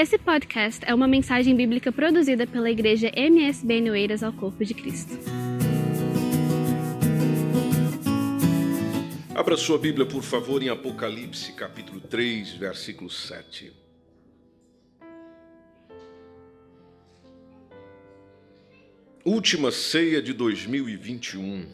Esse 0.00 0.16
podcast 0.16 0.82
é 0.86 0.94
uma 0.94 1.06
mensagem 1.06 1.54
bíblica 1.54 1.92
produzida 1.92 2.46
pela 2.46 2.70
igreja 2.70 3.12
MSB 3.14 3.82
Noeiras 3.82 4.22
ao 4.22 4.32
Corpo 4.32 4.64
de 4.64 4.72
Cristo. 4.72 5.12
Abra 9.34 9.58
sua 9.58 9.76
Bíblia, 9.76 10.06
por 10.06 10.22
favor, 10.22 10.62
em 10.62 10.70
Apocalipse, 10.70 11.52
capítulo 11.52 12.00
3, 12.00 12.52
versículo 12.52 13.10
7. 13.10 13.74
Última 19.22 19.70
ceia 19.70 20.22
de 20.22 20.32
2021. 20.32 21.66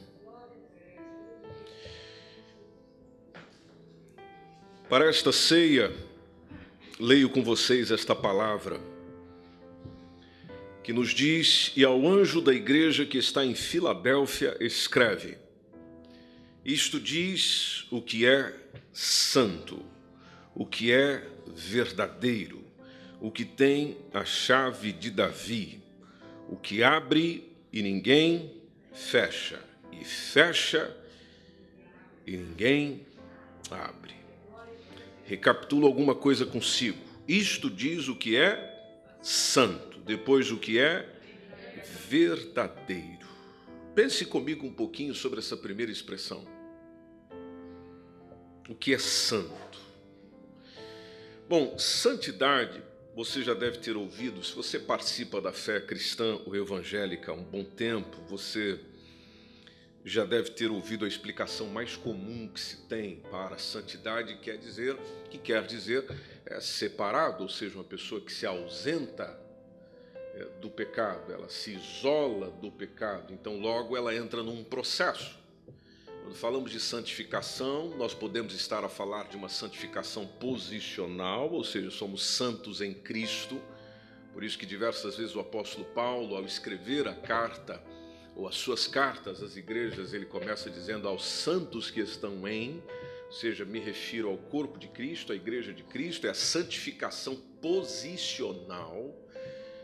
Para 4.89 5.09
esta 5.09 5.31
ceia, 5.31 5.93
leio 6.99 7.29
com 7.29 7.43
vocês 7.43 7.91
esta 7.91 8.15
palavra 8.15 8.81
que 10.83 10.93
nos 10.93 11.11
diz: 11.11 11.73
E 11.77 11.85
ao 11.85 12.07
anjo 12.07 12.41
da 12.41 12.53
igreja 12.53 13.05
que 13.05 13.19
está 13.19 13.45
em 13.45 13.55
Filadélfia, 13.55 14.57
escreve: 14.61 15.37
Isto 16.65 16.99
diz 16.99 17.87
o 17.91 18.01
que 18.01 18.27
é 18.27 18.55
santo, 18.93 19.85
o 20.55 20.65
que 20.65 20.93
é 20.93 21.27
verdadeiro, 21.55 22.65
o 23.21 23.31
que 23.31 23.45
tem 23.45 23.99
a 24.13 24.25
chave 24.25 24.93
de 24.93 25.11
Davi, 25.11 25.83
o 26.49 26.57
que 26.57 26.83
abre 26.83 27.53
e 27.73 27.83
ninguém 27.83 28.53
fecha, 28.93 29.61
e 29.93 30.05
fecha 30.05 30.97
e 32.27 32.37
ninguém 32.37 33.07
abre 33.71 34.16
recapitulo 35.27 35.87
alguma 35.87 36.15
coisa 36.15 36.47
consigo. 36.47 36.99
Isto 37.27 37.69
diz 37.69 38.09
o 38.09 38.15
que 38.15 38.37
é 38.37 38.75
santo, 39.21 39.99
depois 39.99 40.51
o 40.51 40.57
que 40.57 40.79
é 40.79 41.09
verdadeiro. 42.09 43.27
Pense 43.95 44.25
comigo 44.25 44.67
um 44.67 44.73
pouquinho 44.73 45.15
sobre 45.15 45.41
essa 45.41 45.57
primeira 45.57 45.91
expressão. 45.91 46.47
O 48.69 48.75
que 48.75 48.95
é 48.95 48.99
santo? 48.99 49.79
Bom, 51.49 51.79
santidade, 51.79 52.83
você 53.15 53.43
já 53.43 53.55
deve 53.55 53.79
ter 53.79 53.97
ouvido, 53.97 54.45
se 54.45 54.55
você 54.55 54.79
participa 54.79 55.41
da 55.41 55.53
fé 55.53 55.81
cristã 55.81 56.39
ou 56.45 56.55
evangélica 56.55 57.33
há 57.33 57.35
um 57.35 57.43
bom 57.43 57.65
tempo, 57.65 58.17
você 58.29 58.79
já 60.09 60.25
deve 60.25 60.51
ter 60.51 60.71
ouvido 60.71 61.05
a 61.05 61.09
explicação 61.09 61.67
mais 61.67 61.97
comum 61.97 62.47
que 62.47 62.61
se 62.61 62.77
tem 62.83 63.17
para 63.29 63.59
santidade, 63.59 64.39
quer 64.39 64.57
dizer, 64.57 64.97
que 65.29 65.37
quer 65.37 65.67
dizer 65.67 66.07
é, 66.47 66.61
separado, 66.61 67.43
ou 67.43 67.49
seja, 67.49 67.75
uma 67.75 67.83
pessoa 67.83 68.21
que 68.21 68.33
se 68.33 68.47
ausenta 68.47 69.37
é, 70.15 70.45
do 70.61 70.71
pecado, 70.71 71.33
ela 71.33 71.49
se 71.49 71.75
isola 71.75 72.53
do 72.63 72.71
pecado, 72.71 73.35
então 73.35 73.59
logo 73.59 73.97
ela 73.97 74.15
entra 74.15 74.45
num 74.45 74.63
processo. 74.63 75.37
Quando 76.23 76.37
falamos 76.37 76.71
de 76.71 76.79
santificação, 76.79 77.97
nós 77.97 78.15
podemos 78.15 78.55
estar 78.55 78.85
a 78.85 78.89
falar 78.89 79.25
de 79.25 79.37
uma 79.37 79.49
santificação 79.49 80.25
posicional, 80.25 81.51
ou 81.51 81.65
seja, 81.65 81.91
somos 81.91 82.25
santos 82.25 82.81
em 82.81 82.95
Cristo. 82.95 83.61
Por 84.33 84.45
isso 84.45 84.57
que 84.57 84.67
diversas 84.67 85.17
vezes 85.17 85.35
o 85.35 85.41
apóstolo 85.41 85.85
Paulo, 85.85 86.37
ao 86.37 86.45
escrever 86.45 87.09
a 87.09 87.15
carta 87.15 87.83
ou 88.37 88.47
as 88.47 88.55
suas 88.55 88.87
cartas 88.87 89.43
às 89.43 89.57
igrejas, 89.57 90.13
ele 90.13 90.27
começa 90.27 90.69
dizendo 90.69 91.09
aos 91.09 91.25
santos 91.25 91.91
que 91.91 92.01
estão 92.01 92.47
em, 92.47 92.83
ou 93.27 93.33
seja, 93.33 93.65
me 93.65 93.81
refiro 93.81 94.29
ao 94.29 94.37
corpo 94.37 94.79
de 94.79 94.87
Cristo, 94.89 95.33
à 95.33 95.35
igreja 95.35 95.73
de 95.73 95.83
Cristo, 95.83 96.27
é 96.27 96.31
a 96.31 96.35
santificação 96.35 97.35
posicional. 97.63 99.17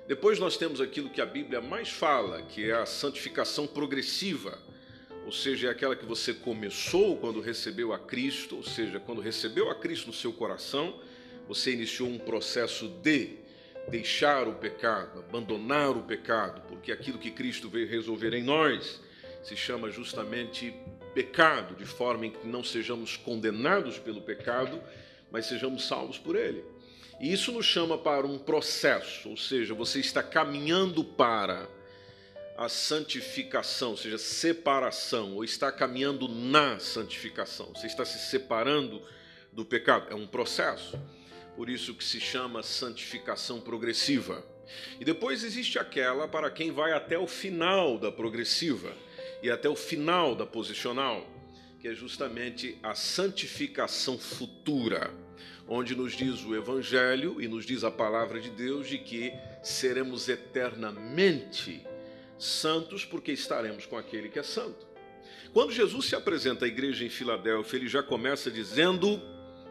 Depois 0.07 0.39
nós 0.39 0.59
temos 0.59 0.81
aquilo 0.81 1.09
que 1.09 1.21
a 1.21 1.27
Bíblia 1.27 1.63
mais 1.63 1.89
fala, 1.89 2.43
que 2.43 2.71
é 2.71 2.75
a 2.75 2.85
santificação 2.85 3.67
progressiva, 3.67 4.59
ou 5.25 5.33
seja, 5.33 5.69
é 5.69 5.71
aquela 5.71 5.97
que 5.97 6.05
você 6.05 6.35
começou 6.35 7.17
quando 7.17 7.41
recebeu 7.41 7.93
a 7.93 7.99
Cristo, 7.99 8.57
ou 8.57 8.63
seja, 8.63 9.01
quando 9.01 9.21
recebeu 9.21 9.71
a 9.71 9.75
Cristo 9.75 10.09
no 10.09 10.13
seu 10.13 10.33
coração, 10.33 11.01
você 11.49 11.73
iniciou 11.73 12.09
um 12.09 12.19
processo 12.19 12.89
de 12.89 13.42
deixar 13.89 14.49
o 14.49 14.55
pecado, 14.55 15.21
abandonar 15.21 15.91
o 15.91 16.03
pecado, 16.03 16.63
porque 16.69 16.93
aquilo 16.93 17.19
que 17.19 17.31
Cristo 17.31 17.69
veio 17.69 17.89
resolver 17.89 18.33
em 18.35 18.43
nós 18.43 19.01
se 19.43 19.57
chama 19.57 19.91
justamente 19.91 20.75
pecado, 21.15 21.75
de 21.75 21.85
forma 21.85 22.27
em 22.27 22.31
que 22.31 22.47
não 22.47 22.63
sejamos 22.63 23.17
condenados 23.17 23.99
pelo 23.99 24.23
pecado, 24.23 24.81
mas 25.31 25.47
sejamos 25.47 25.87
salvos 25.87 26.19
por 26.19 26.37
ele. 26.37 26.65
E 27.21 27.33
isso 27.33 27.53
nos 27.53 27.67
chama 27.67 27.99
para 27.99 28.27
um 28.27 28.39
processo, 28.39 29.29
ou 29.29 29.37
seja, 29.37 29.75
você 29.75 30.01
está 30.01 30.23
caminhando 30.23 31.05
para 31.05 31.69
a 32.57 32.69
santificação, 32.69 33.91
ou 33.91 33.97
seja, 33.97 34.19
separação, 34.19 35.35
ou 35.35 35.45
está 35.45 35.71
caminhando 35.73 36.29
na 36.29 36.79
santificação, 36.79 37.67
você 37.75 37.87
está 37.87 38.05
se 38.05 38.31
separando 38.31 39.03
do 39.53 39.65
pecado, 39.65 40.07
é 40.11 40.15
um 40.15 40.27
processo 40.27 40.99
por 41.57 41.69
isso 41.69 41.95
que 41.95 42.05
se 42.05 42.21
chama 42.21 42.63
santificação 42.63 43.61
progressiva. 43.61 44.45
E 45.01 45.05
depois 45.05 45.45
existe 45.45 45.79
aquela 45.79 46.27
para 46.27 46.51
quem 46.51 46.73
vai 46.73 46.93
até 46.93 47.19
o 47.19 47.27
final 47.27 47.99
da 47.99 48.11
progressiva 48.11 48.93
e 49.43 49.51
até 49.51 49.69
o 49.69 49.77
final 49.77 50.35
da 50.35 50.47
posicional, 50.47 51.27
que 51.81 51.89
é 51.89 51.95
justamente 51.95 52.79
a 52.83 52.95
santificação 52.95 54.17
futura, 54.19 55.13
onde 55.69 55.95
nos 55.95 56.13
diz 56.13 56.45
o 56.45 56.55
Evangelho 56.55 57.41
e 57.41 57.49
nos 57.49 57.67
diz 57.67 57.85
a 57.85 57.91
palavra 57.91 58.41
de 58.41 58.51
Deus 58.51 58.89
de 58.89 58.99
que 58.99 59.33
seremos 59.63 60.29
eternamente 60.29 61.85
santos 62.39 63.05
porque 63.05 63.33
estaremos 63.33 63.87
com 63.87 63.97
aquele 63.97 64.29
que 64.29 64.39
é 64.39 64.43
santo. 64.43 64.87
Quando 65.53 65.71
Jesus 65.73 66.07
se 66.07 66.17
apresenta 66.17 66.65
à 66.65 66.69
igreja 66.69 67.05
em 67.05 67.09
Filadélfia, 67.09 67.77
ele 67.77 67.89
já 67.89 68.03
começa 68.03 68.51
dizendo: 68.51 69.21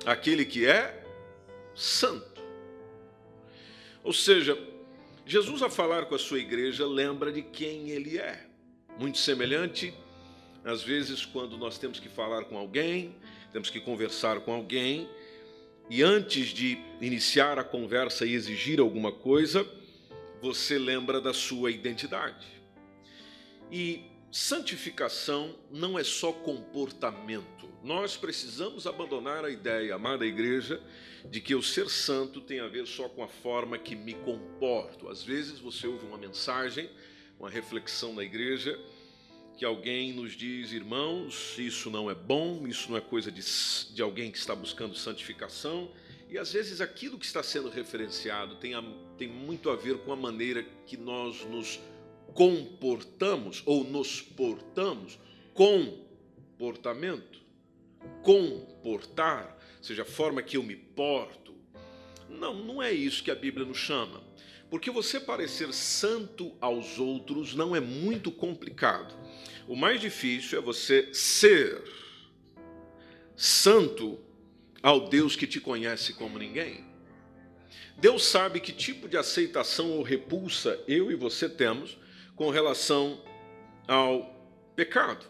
aquele 0.06 0.46
que 0.46 0.66
é 0.66 1.01
santo. 1.76 2.42
Ou 4.04 4.14
seja, 4.14 4.58
Jesus, 5.26 5.62
a 5.62 5.70
falar 5.70 6.06
com 6.06 6.16
a 6.16 6.20
sua 6.20 6.40
igreja, 6.40 6.86
lembra 6.86 7.32
de 7.32 7.42
quem 7.42 7.90
ele 7.90 8.18
é. 8.18 8.48
Muito 9.00 9.18
semelhante, 9.18 9.94
às 10.64 10.84
vezes, 10.84 11.26
quando 11.26 11.58
nós 11.58 11.78
temos 11.78 12.00
que 12.00 12.10
falar 12.10 12.46
com 12.46 12.58
alguém, 12.58 13.16
temos 13.52 13.70
que 13.70 13.80
conversar 13.80 14.42
com 14.42 14.54
alguém, 14.54 15.08
e 15.90 16.04
antes 16.04 16.48
de 16.48 16.78
iniciar 17.02 17.60
a 17.60 17.64
conversa 17.64 18.26
e 18.26 18.34
exigir 18.34 18.80
alguma 18.80 19.12
coisa, 19.12 19.68
você 20.42 20.78
lembra 20.78 21.20
da 21.20 21.34
sua 21.34 21.72
identidade. 21.72 22.48
E 23.72 24.11
santificação 24.32 25.54
não 25.70 26.00
é 26.00 26.04
só 26.04 26.32
comportamento. 26.32 27.70
Nós 27.84 28.16
precisamos 28.16 28.88
abandonar 28.88 29.44
a 29.44 29.50
ideia, 29.50 29.96
amada 29.96 30.26
igreja, 30.26 30.82
de 31.30 31.42
que 31.42 31.54
o 31.54 31.62
ser 31.62 31.90
santo 31.90 32.40
tem 32.40 32.60
a 32.60 32.68
ver 32.68 32.88
só 32.88 33.10
com 33.10 33.24
a 33.24 33.28
forma 33.28 33.78
que 33.78 33.96
me 33.96 34.14
comporto. 34.14 35.10
Às 35.10 35.22
vezes 35.22 35.60
você 35.60 35.86
ouve 35.86 36.06
uma 36.06 36.18
mensagem, 36.18 36.90
uma 37.38 37.50
reflexão 37.50 38.14
na 38.14 38.24
igreja, 38.24 38.80
que 39.58 39.66
alguém 39.66 40.14
nos 40.14 40.32
diz, 40.32 40.72
irmãos, 40.72 41.58
isso 41.58 41.90
não 41.90 42.10
é 42.10 42.16
bom, 42.16 42.66
isso 42.66 42.90
não 42.90 42.98
é 42.98 43.02
coisa 43.02 43.32
de, 43.32 43.44
de 43.94 44.02
alguém 44.02 44.32
que 44.32 44.38
está 44.38 44.56
buscando 44.56 44.96
santificação. 44.96 45.92
E 46.30 46.38
às 46.38 46.54
vezes 46.54 46.80
aquilo 46.80 47.20
que 47.20 47.26
está 47.26 47.44
sendo 47.44 47.70
referenciado 47.70 48.56
tem, 48.56 48.74
a, 48.76 48.84
tem 49.18 49.28
muito 49.28 49.70
a 49.70 49.76
ver 49.76 49.98
com 50.00 50.14
a 50.14 50.16
maneira 50.16 50.64
que 50.86 50.96
nós 50.96 51.44
nos 51.46 51.80
comportamos 52.34 53.62
ou 53.66 53.84
nos 53.84 54.22
portamos, 54.22 55.20
comportamento, 55.54 57.40
comportar, 58.22 59.58
seja 59.82 60.04
a 60.04 60.06
forma 60.06 60.42
que 60.42 60.58
eu 60.58 60.64
me 60.64 60.76
porto. 60.76 61.54
Não, 62.30 62.54
não 62.54 62.82
é 62.82 62.92
isso 62.92 63.24
que 63.24 63.32
a 63.32 63.36
Bíblia 63.36 63.66
nos 63.66 63.78
chama. 63.78 64.24
Porque 64.70 64.90
você 64.90 65.20
parecer 65.20 65.74
santo 65.74 66.56
aos 66.62 66.98
outros 66.98 67.54
não 67.54 67.76
é 67.76 67.82
muito 67.82 68.32
complicado. 68.32 69.14
O 69.68 69.76
mais 69.76 70.00
difícil 70.00 70.58
é 70.58 70.62
você 70.62 71.14
ser 71.14 71.84
santo 73.36 74.18
ao 74.82 75.10
Deus 75.10 75.36
que 75.36 75.46
te 75.46 75.60
conhece 75.60 76.14
como 76.14 76.40
ninguém. 76.40 76.86
Deus 77.98 78.24
sabe 78.24 78.60
que 78.60 78.72
tipo 78.72 79.08
de 79.08 79.18
aceitação 79.18 79.92
ou 79.92 80.02
repulsa 80.02 80.82
eu 80.88 81.12
e 81.12 81.16
você 81.16 81.50
temos 81.50 81.98
com 82.42 82.50
relação 82.50 83.22
ao 83.88 84.36
pecado. 84.76 85.28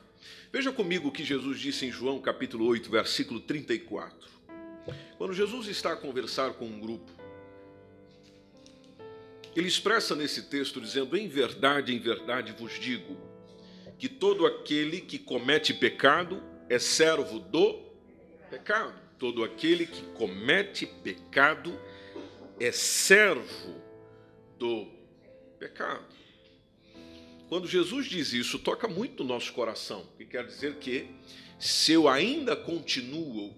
Veja 0.49 0.71
comigo 0.71 1.09
o 1.09 1.11
que 1.11 1.25
Jesus 1.25 1.59
disse 1.59 1.85
em 1.85 1.91
João 1.91 2.21
capítulo 2.21 2.65
8, 2.67 2.89
versículo 2.89 3.41
34. 3.41 4.29
Quando 5.17 5.33
Jesus 5.33 5.67
está 5.67 5.91
a 5.91 5.97
conversar 5.97 6.53
com 6.53 6.63
um 6.63 6.79
grupo, 6.79 7.11
ele 9.53 9.67
expressa 9.67 10.15
nesse 10.15 10.43
texto 10.43 10.79
dizendo: 10.79 11.17
Em 11.17 11.27
verdade, 11.27 11.93
em 11.93 11.99
verdade 11.99 12.53
vos 12.53 12.79
digo, 12.79 13.17
que 13.99 14.07
todo 14.07 14.45
aquele 14.45 15.01
que 15.01 15.19
comete 15.19 15.73
pecado 15.73 16.41
é 16.69 16.79
servo 16.79 17.39
do 17.39 17.77
pecado. 18.49 18.97
Todo 19.19 19.43
aquele 19.43 19.85
que 19.85 20.01
comete 20.13 20.85
pecado 20.85 21.77
é 22.57 22.71
servo 22.71 23.81
do 24.57 24.87
pecado. 25.59 26.20
Quando 27.51 27.67
Jesus 27.67 28.05
diz 28.05 28.31
isso, 28.31 28.57
toca 28.57 28.87
muito 28.87 29.25
no 29.25 29.33
nosso 29.33 29.51
coração, 29.51 30.07
que 30.17 30.23
quer 30.23 30.45
dizer 30.45 30.75
que 30.75 31.07
se 31.59 31.91
eu 31.91 32.07
ainda 32.07 32.55
continuo 32.55 33.53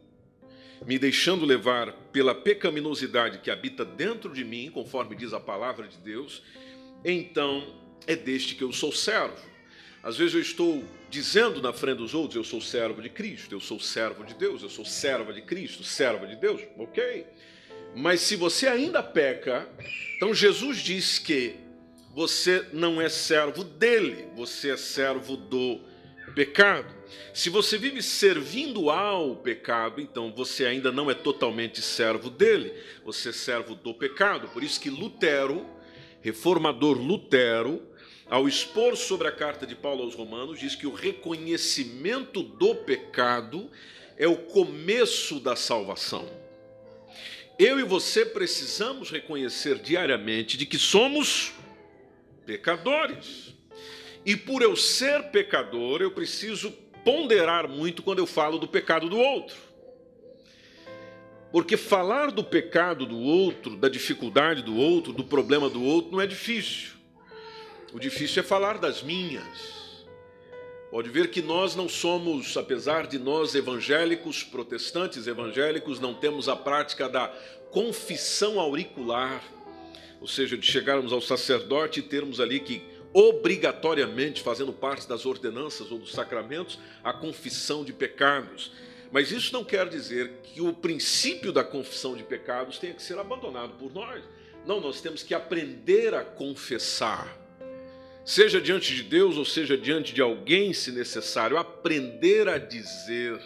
me 0.84 0.98
deixando 0.98 1.46
levar 1.46 1.94
pela 2.12 2.34
pecaminosidade 2.34 3.38
que 3.38 3.52
habita 3.52 3.86
dentro 3.86 4.34
de 4.34 4.44
mim, 4.44 4.72
conforme 4.74 5.16
diz 5.16 5.32
a 5.32 5.40
palavra 5.40 5.88
de 5.88 5.98
Deus, 5.98 6.42
então 7.06 7.72
é 8.08 8.16
deste 8.16 8.56
que 8.56 8.64
eu 8.64 8.74
sou 8.74 8.92
servo. 8.92 9.38
Às 10.02 10.18
vezes 10.18 10.34
eu 10.34 10.42
estou 10.42 10.84
dizendo 11.08 11.62
na 11.62 11.72
frente 11.72 12.00
dos 12.00 12.16
outros, 12.16 12.36
eu 12.36 12.44
sou 12.44 12.60
servo 12.60 13.00
de 13.00 13.10
Cristo, 13.10 13.54
eu 13.54 13.60
sou 13.60 13.80
servo 13.80 14.24
de 14.24 14.34
Deus, 14.34 14.64
eu 14.64 14.72
sou 14.72 14.86
serva 14.86 15.32
de 15.32 15.44
Cristo, 15.44 15.84
serva 15.84 16.26
de 16.26 16.36
Deus, 16.36 16.60
ok. 16.80 17.28
Mas 17.96 18.22
se 18.22 18.36
você 18.36 18.66
ainda 18.66 19.04
peca, 19.04 19.70
então 20.18 20.34
Jesus 20.34 20.80
diz 20.80 21.20
que 21.20 21.62
você 22.14 22.68
não 22.72 23.02
é 23.02 23.10
servo 23.10 23.64
dele, 23.64 24.28
você 24.36 24.72
é 24.72 24.78
servo 24.78 25.36
do 25.36 25.80
pecado. 26.36 26.94
Se 27.34 27.50
você 27.50 27.78
vive 27.78 28.02
servindo 28.04 28.92
ao 28.92 29.36
pecado, 29.36 30.00
então 30.00 30.32
você 30.32 30.66
ainda 30.66 30.92
não 30.92 31.10
é 31.10 31.16
totalmente 31.16 31.82
servo 31.82 32.30
dele, 32.30 32.72
você 33.04 33.30
é 33.30 33.34
servo 33.34 33.74
do 33.74 33.94
pecado. 33.94 34.48
Por 34.50 34.64
isso 34.64 34.80
que 34.80 34.92
Lutero, 34.92 35.66
reformador 36.22 36.98
Lutero, 36.98 37.82
ao 38.30 38.48
expor 38.48 38.96
sobre 38.96 39.28
a 39.28 39.32
carta 39.32 39.66
de 39.66 39.76
Paulo 39.76 40.04
aos 40.04 40.16
Romanos, 40.16 40.60
diz 40.60 40.76
que 40.76 40.88
o 40.88 40.94
reconhecimento 40.94 42.44
do 42.44 42.76
pecado 42.76 43.70
é 44.18 44.28
o 44.28 44.38
começo 44.38 45.40
da 45.40 45.56
salvação. 45.56 46.28
Eu 47.58 47.80
e 47.80 47.84
você 47.84 48.26
precisamos 48.26 49.12
reconhecer 49.12 49.80
diariamente 49.80 50.58
de 50.58 50.66
que 50.66 50.78
somos 50.78 51.54
pecadores. 52.46 53.54
E 54.26 54.36
por 54.36 54.62
eu 54.62 54.76
ser 54.76 55.24
pecador, 55.32 56.02
eu 56.02 56.12
preciso 56.12 56.72
ponderar 57.04 57.68
muito 57.68 58.02
quando 58.02 58.20
eu 58.20 58.26
falo 58.26 58.58
do 58.58 58.68
pecado 58.68 59.10
do 59.10 59.20
outro. 59.20 59.58
Porque 61.52 61.78
falar 61.78 62.32
do 62.32 62.44
pecado 62.44 63.06
do 63.06 63.20
outro, 63.20 63.76
da 63.76 63.88
dificuldade 63.88 64.64
do 64.64 64.76
outro, 64.76 65.14
do 65.14 65.24
problema 65.24 65.70
do 65.70 65.84
outro, 65.84 66.12
não 66.12 66.22
é 66.22 66.26
difícil. 66.26 66.94
O 67.94 68.00
difícil 68.00 68.42
é 68.42 68.44
falar 68.44 68.80
das 68.80 69.04
minhas. 69.04 69.84
Pode 70.90 71.10
ver 71.10 71.30
que 71.30 71.42
nós 71.42 71.76
não 71.76 71.90
somos, 71.90 72.56
apesar 72.56 73.08
de 73.08 73.20
nós 73.20 73.54
evangélicos, 73.54 74.44
protestantes 74.44 75.28
evangélicos, 75.28 76.00
não 76.00 76.14
temos 76.14 76.48
a 76.50 76.56
prática 76.56 77.10
da 77.10 77.28
confissão 77.72 78.60
auricular 78.60 79.44
ou 80.24 80.28
seja, 80.30 80.58
de 80.58 80.66
chegarmos 80.66 81.12
ao 81.12 81.20
sacerdote 81.20 82.00
e 82.00 82.02
termos 82.02 82.40
ali 82.40 82.58
que 82.62 82.82
obrigatoriamente, 83.12 84.42
fazendo 84.42 84.72
parte 84.72 85.06
das 85.06 85.26
ordenanças 85.26 85.92
ou 85.92 86.00
dos 86.00 86.14
sacramentos, 86.14 86.80
a 87.04 87.12
confissão 87.12 87.84
de 87.84 87.92
pecados. 87.92 88.72
Mas 89.12 89.34
isso 89.34 89.52
não 89.52 89.66
quer 89.66 89.90
dizer 89.90 90.32
que 90.42 90.62
o 90.62 90.72
princípio 90.72 91.52
da 91.52 91.62
confissão 91.62 92.16
de 92.16 92.24
pecados 92.24 92.80
tenha 92.80 92.94
que 92.94 93.04
ser 93.04 93.20
abandonado 93.20 93.74
por 93.74 93.94
nós. 93.94 94.24
Não, 94.66 94.80
nós 94.80 95.02
temos 95.02 95.24
que 95.24 95.34
aprender 95.34 96.14
a 96.14 96.24
confessar. 96.24 97.38
Seja 98.24 98.62
diante 98.62 98.96
de 98.96 99.04
Deus 99.04 99.36
ou 99.36 99.44
seja 99.44 99.78
diante 99.78 100.14
de 100.14 100.22
alguém, 100.22 100.72
se 100.72 100.94
necessário, 100.94 101.58
aprender 101.58 102.48
a 102.48 102.58
dizer: 102.58 103.42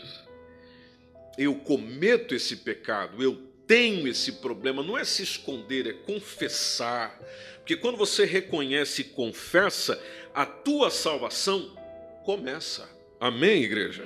eu 1.39 1.55
cometo 1.55 2.35
esse 2.35 2.57
pecado, 2.57 3.23
eu 3.23 3.46
tenho 3.67 4.07
esse 4.07 4.33
problema, 4.33 4.81
não 4.81 4.97
é 4.97 5.03
se 5.03 5.21
esconder, 5.21 5.85
é 5.85 5.93
confessar. 5.93 7.19
Porque 7.57 7.75
quando 7.75 7.97
você 7.97 8.23
reconhece 8.23 9.01
e 9.01 9.05
confessa, 9.05 10.01
a 10.33 10.45
tua 10.45 10.89
salvação 10.89 11.75
começa. 12.23 12.89
Amém, 13.19 13.63
igreja? 13.63 14.05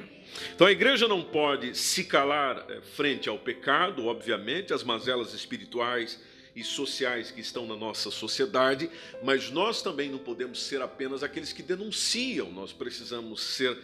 Então 0.56 0.66
a 0.66 0.72
igreja 0.72 1.08
não 1.08 1.22
pode 1.22 1.78
se 1.78 2.06
calar 2.06 2.66
eh, 2.70 2.82
frente 2.96 3.30
ao 3.30 3.38
pecado, 3.38 4.06
obviamente, 4.08 4.74
as 4.74 4.84
mazelas 4.84 5.34
espirituais 5.34 6.20
e 6.56 6.64
sociais 6.64 7.32
que 7.32 7.42
estão 7.42 7.66
na 7.66 7.76
nossa 7.76 8.10
sociedade, 8.10 8.90
mas 9.24 9.50
nós 9.52 9.82
também 9.82 10.10
não 10.10 10.20
podemos 10.20 10.62
ser 10.64 10.82
apenas 10.82 11.24
aqueles 11.24 11.54
que 11.54 11.64
denunciam, 11.64 12.52
nós 12.52 12.74
precisamos 12.74 13.42
ser 13.42 13.78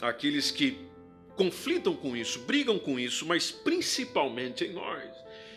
aqueles 0.00 0.50
que 0.50 0.78
conflitam 1.38 1.94
com 1.94 2.16
isso, 2.16 2.40
brigam 2.40 2.80
com 2.80 2.98
isso, 2.98 3.24
mas 3.24 3.48
principalmente 3.52 4.64
em 4.64 4.72
nós. 4.72 5.08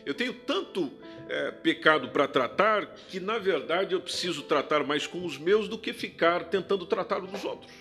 Eu 0.06 0.14
tenho 0.14 0.32
tanto 0.32 0.92
é, 1.28 1.50
pecado 1.50 2.10
para 2.10 2.28
tratar 2.28 2.86
que, 3.10 3.20
na 3.20 3.40
verdade, 3.40 3.96
eu 3.96 4.00
preciso 4.00 4.44
tratar 4.44 4.84
mais 4.84 5.08
com 5.08 5.26
os 5.26 5.40
meus 5.40 5.68
do 5.68 5.80
que 5.80 5.92
ficar 5.92 6.46
tentando 6.46 6.86
tratar 6.86 7.24
os 7.24 7.32
dos 7.32 7.44
outros. 7.44 7.72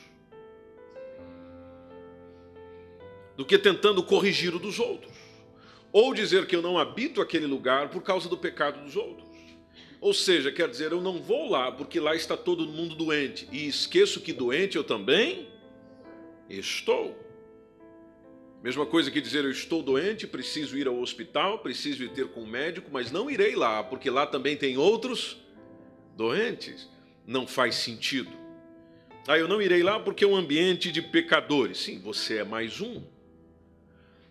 Do 3.37 3.45
que 3.45 3.59
tentando 3.59 4.03
corrigir 4.03 4.55
o 4.55 4.59
dos 4.59 4.79
outros. 4.79 5.13
Ou 5.93 6.15
dizer 6.15 6.47
que 6.47 6.57
eu 6.57 6.63
não 6.63 6.79
habito 6.79 7.21
aquele 7.21 7.47
lugar 7.47 7.91
por 7.91 8.03
causa 8.03 8.31
do 8.31 8.37
pecado 8.37 8.83
dos 8.83 8.97
outros. 8.97 9.29
Ou 10.01 10.15
seja, 10.15 10.51
quer 10.51 10.71
dizer, 10.71 10.93
eu 10.93 11.01
não 11.03 11.21
vou 11.21 11.51
lá 11.51 11.71
porque 11.71 12.01
lá 12.01 12.15
está 12.17 12.35
todo 12.35 12.67
mundo 12.67 12.95
doente 12.95 13.47
e 13.53 13.69
esqueço 13.69 14.21
que 14.21 14.33
doente 14.33 14.77
eu 14.77 14.85
também 14.85 15.49
estou. 16.49 17.30
Mesma 18.63 18.85
coisa 18.85 19.11
que 19.11 19.21
dizer 19.21 19.45
eu 19.45 19.51
estou 19.51 19.83
doente, 19.83 20.27
preciso 20.27 20.77
ir 20.77 20.87
ao 20.87 21.01
hospital, 21.01 21.61
preciso 21.61 22.05
ir 22.05 22.11
ter 22.11 22.29
com 22.29 22.43
um 22.43 22.47
médico, 22.47 22.91
mas 22.93 23.11
não 23.11 23.31
irei 23.31 23.57
lá, 23.57 23.83
porque 23.83 24.11
lá 24.11 24.27
também 24.27 24.55
tem 24.55 24.77
outros 24.77 25.39
doentes. 26.15 26.87
Não 27.27 27.47
faz 27.47 27.77
sentido. 27.77 28.31
Ah, 29.27 29.39
eu 29.39 29.49
não 29.49 29.63
irei 29.63 29.83
lá 29.83 29.99
porque 29.99 30.25
é 30.25 30.27
um 30.27 30.37
ambiente 30.37 30.93
de 30.93 31.01
pecadores. 31.01 31.79
Sim, 31.79 31.99
você 32.01 32.39
é 32.39 32.45
mais 32.45 32.81
um. 32.81 33.03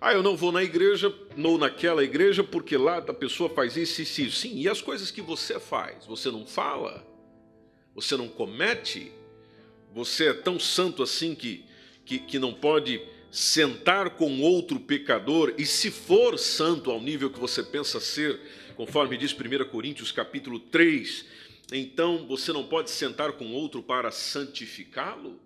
Ah, 0.02 0.14
eu 0.14 0.22
não 0.22 0.38
vou 0.38 0.52
na 0.52 0.64
igreja, 0.64 1.14
ou 1.44 1.58
naquela 1.58 2.04
igreja, 2.04 2.44
porque 2.44 2.78
lá 2.78 2.98
a 2.98 3.14
pessoa 3.14 3.50
faz 3.50 3.76
isso 3.76 4.02
e 4.02 4.04
isso. 4.04 4.32
Sim, 4.32 4.60
e 4.60 4.70
as 4.70 4.82
coisas 4.82 5.10
que 5.10 5.22
você 5.22 5.60
faz? 5.60 6.06
Você 6.06 6.30
não 6.30 6.46
fala? 6.46 7.06
Você 7.96 8.16
não 8.16 8.28
comete? 8.28 9.12
Você 9.94 10.28
é 10.28 10.34
tão 10.34 10.60
santo 10.60 11.02
assim 11.02 11.34
que, 11.34 11.66
que, 12.06 12.20
que 12.20 12.38
não 12.38 12.54
pode 12.54 13.02
sentar 13.32 14.12
com 14.12 14.42
outro 14.42 14.80
pecador, 14.80 15.54
e 15.58 15.66
se 15.66 15.92
for 15.92 16.38
santo 16.38 16.90
ao 16.90 17.02
nível 17.02 17.30
que 17.30 17.40
você 17.40 17.62
pensa 17.62 18.00
ser, 18.00 18.40
conforme 18.76 19.18
diz 19.18 19.34
1 19.34 19.70
Coríntios 19.70 20.12
capítulo 20.12 20.60
3, 20.60 21.26
então 21.72 22.26
você 22.28 22.52
não 22.52 22.64
pode 22.64 22.90
sentar 22.90 23.34
com 23.34 23.52
outro 23.52 23.84
para 23.84 24.10
santificá-lo? 24.12 25.40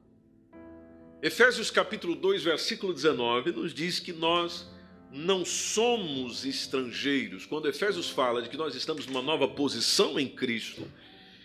Efésios 1.22 1.72
capítulo 1.72 2.15
2, 2.15 2.43
versículo 2.43 2.93
19, 2.93 3.51
nos 3.51 3.74
diz 3.74 4.00
que 4.00 4.13
nós 4.13 4.67
não 5.12 5.46
somos 5.46 6.46
estrangeiros. 6.46 7.46
Quando 7.46 7.67
Efésios 7.67 8.10
fala 8.10 8.41
de 8.41 8.50
que 8.50 8.58
nós 8.58 8.75
estamos 8.75 9.05
numa 9.05 9.22
nova 9.22 9.48
posição 9.48 10.19
em 10.19 10.27
Cristo, 10.27 10.86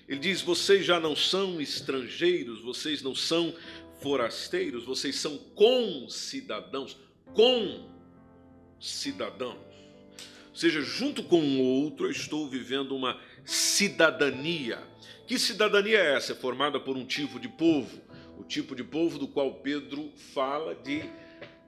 ele 0.09 0.19
diz: 0.19 0.41
vocês 0.41 0.85
já 0.85 0.99
não 0.99 1.15
são 1.15 1.61
estrangeiros, 1.61 2.61
vocês 2.61 3.03
não 3.03 3.15
são 3.15 3.55
forasteiros, 3.99 4.85
vocês 4.85 5.17
são 5.17 5.39
concidadãos, 5.55 6.97
com 7.35 7.89
cidadãos. 8.81 9.57
Ou 10.51 10.57
seja, 10.57 10.81
junto 10.83 11.23
com 11.23 11.41
o 11.41 11.63
outro, 11.63 12.07
eu 12.07 12.11
estou 12.11 12.49
vivendo 12.49 12.97
uma 12.97 13.21
cidadania. 13.45 14.83
Que 15.27 15.39
cidadania 15.39 15.99
é 15.99 16.17
essa? 16.17 16.33
É 16.33 16.35
formada 16.35 16.81
por 16.81 16.97
um 16.97 17.05
tipo 17.05 17.39
de 17.39 17.49
povo, 17.49 18.01
o 18.39 18.45
tipo 18.45 18.75
de 18.75 18.83
povo 18.83 19.19
do 19.19 19.29
qual 19.29 19.55
Pedro 19.57 20.11
fala 20.33 20.75
de 20.75 21.03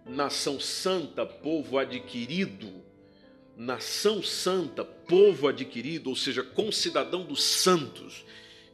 nação 0.06 0.58
santa, 0.58 1.26
povo 1.26 1.78
adquirido. 1.78 2.82
Nação 3.56 4.22
santa, 4.22 4.84
povo 4.84 5.46
adquirido, 5.46 6.08
ou 6.08 6.16
seja, 6.16 6.42
concidadão 6.42 7.25
dos 7.25 7.42
santos. 7.42 8.25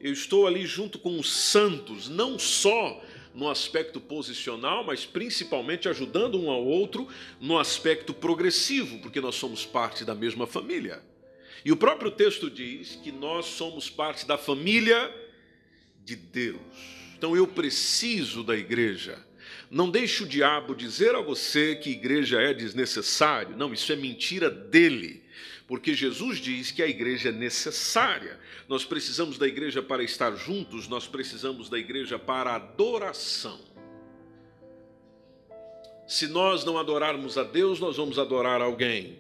Eu 0.00 0.12
estou 0.12 0.46
ali 0.46 0.64
junto 0.64 0.98
com 0.98 1.18
os 1.18 1.32
santos, 1.32 2.08
não 2.08 2.38
só 2.38 3.02
no 3.37 3.50
aspecto 3.50 4.00
posicional, 4.00 4.83
mas 4.83 5.05
principalmente 5.05 5.90
ajudando 5.90 6.40
um 6.40 6.50
ao 6.50 6.64
outro 6.64 7.07
no 7.38 7.59
aspecto 7.59 8.14
progressivo, 8.14 8.99
porque 9.00 9.21
nós 9.21 9.35
somos 9.35 9.66
parte 9.66 10.07
da 10.07 10.14
mesma 10.14 10.47
família. 10.47 11.02
E 11.62 11.71
o 11.71 11.76
próprio 11.76 12.11
texto 12.11 12.50
diz 12.50 12.97
que 12.97 13.12
nós 13.12 13.45
somos 13.45 13.90
parte 13.90 14.26
da 14.26 14.38
família 14.38 15.14
de 16.02 16.16
Deus. 16.16 16.61
Então 17.19 17.37
eu 17.37 17.47
preciso 17.47 18.43
da 18.43 18.57
igreja. 18.57 19.23
Não 19.71 19.90
deixe 19.90 20.23
o 20.23 20.26
diabo 20.26 20.75
dizer 20.75 21.14
a 21.14 21.21
você 21.21 21.76
que 21.76 21.90
igreja 21.90 22.40
é 22.40 22.55
desnecessário. 22.55 23.55
Não, 23.55 23.71
isso 23.71 23.93
é 23.93 23.97
mentira 23.97 24.49
dele 24.49 25.25
porque 25.66 25.94
Jesus 25.94 26.38
diz 26.38 26.70
que 26.70 26.82
a 26.82 26.87
igreja 26.87 27.30
é 27.30 27.32
necessária. 27.32 28.38
Nós 28.68 28.85
precisamos 28.85 29.37
da 29.37 29.49
igreja 29.49 29.82
para 29.82 30.02
estar 30.02 30.35
juntos, 30.37 30.87
nós 30.87 31.06
precisamos 31.06 31.68
da 31.68 31.78
igreja 31.78 32.18
para 32.18 32.54
adoração. 32.54 33.61
Se 36.06 36.28
nós 36.28 36.64
não 36.64 36.78
adorarmos 36.78 37.37
a 37.37 37.42
Deus, 37.42 37.80
nós 37.80 37.96
vamos 37.96 38.16
adorar 38.18 38.61
alguém. 38.61 39.18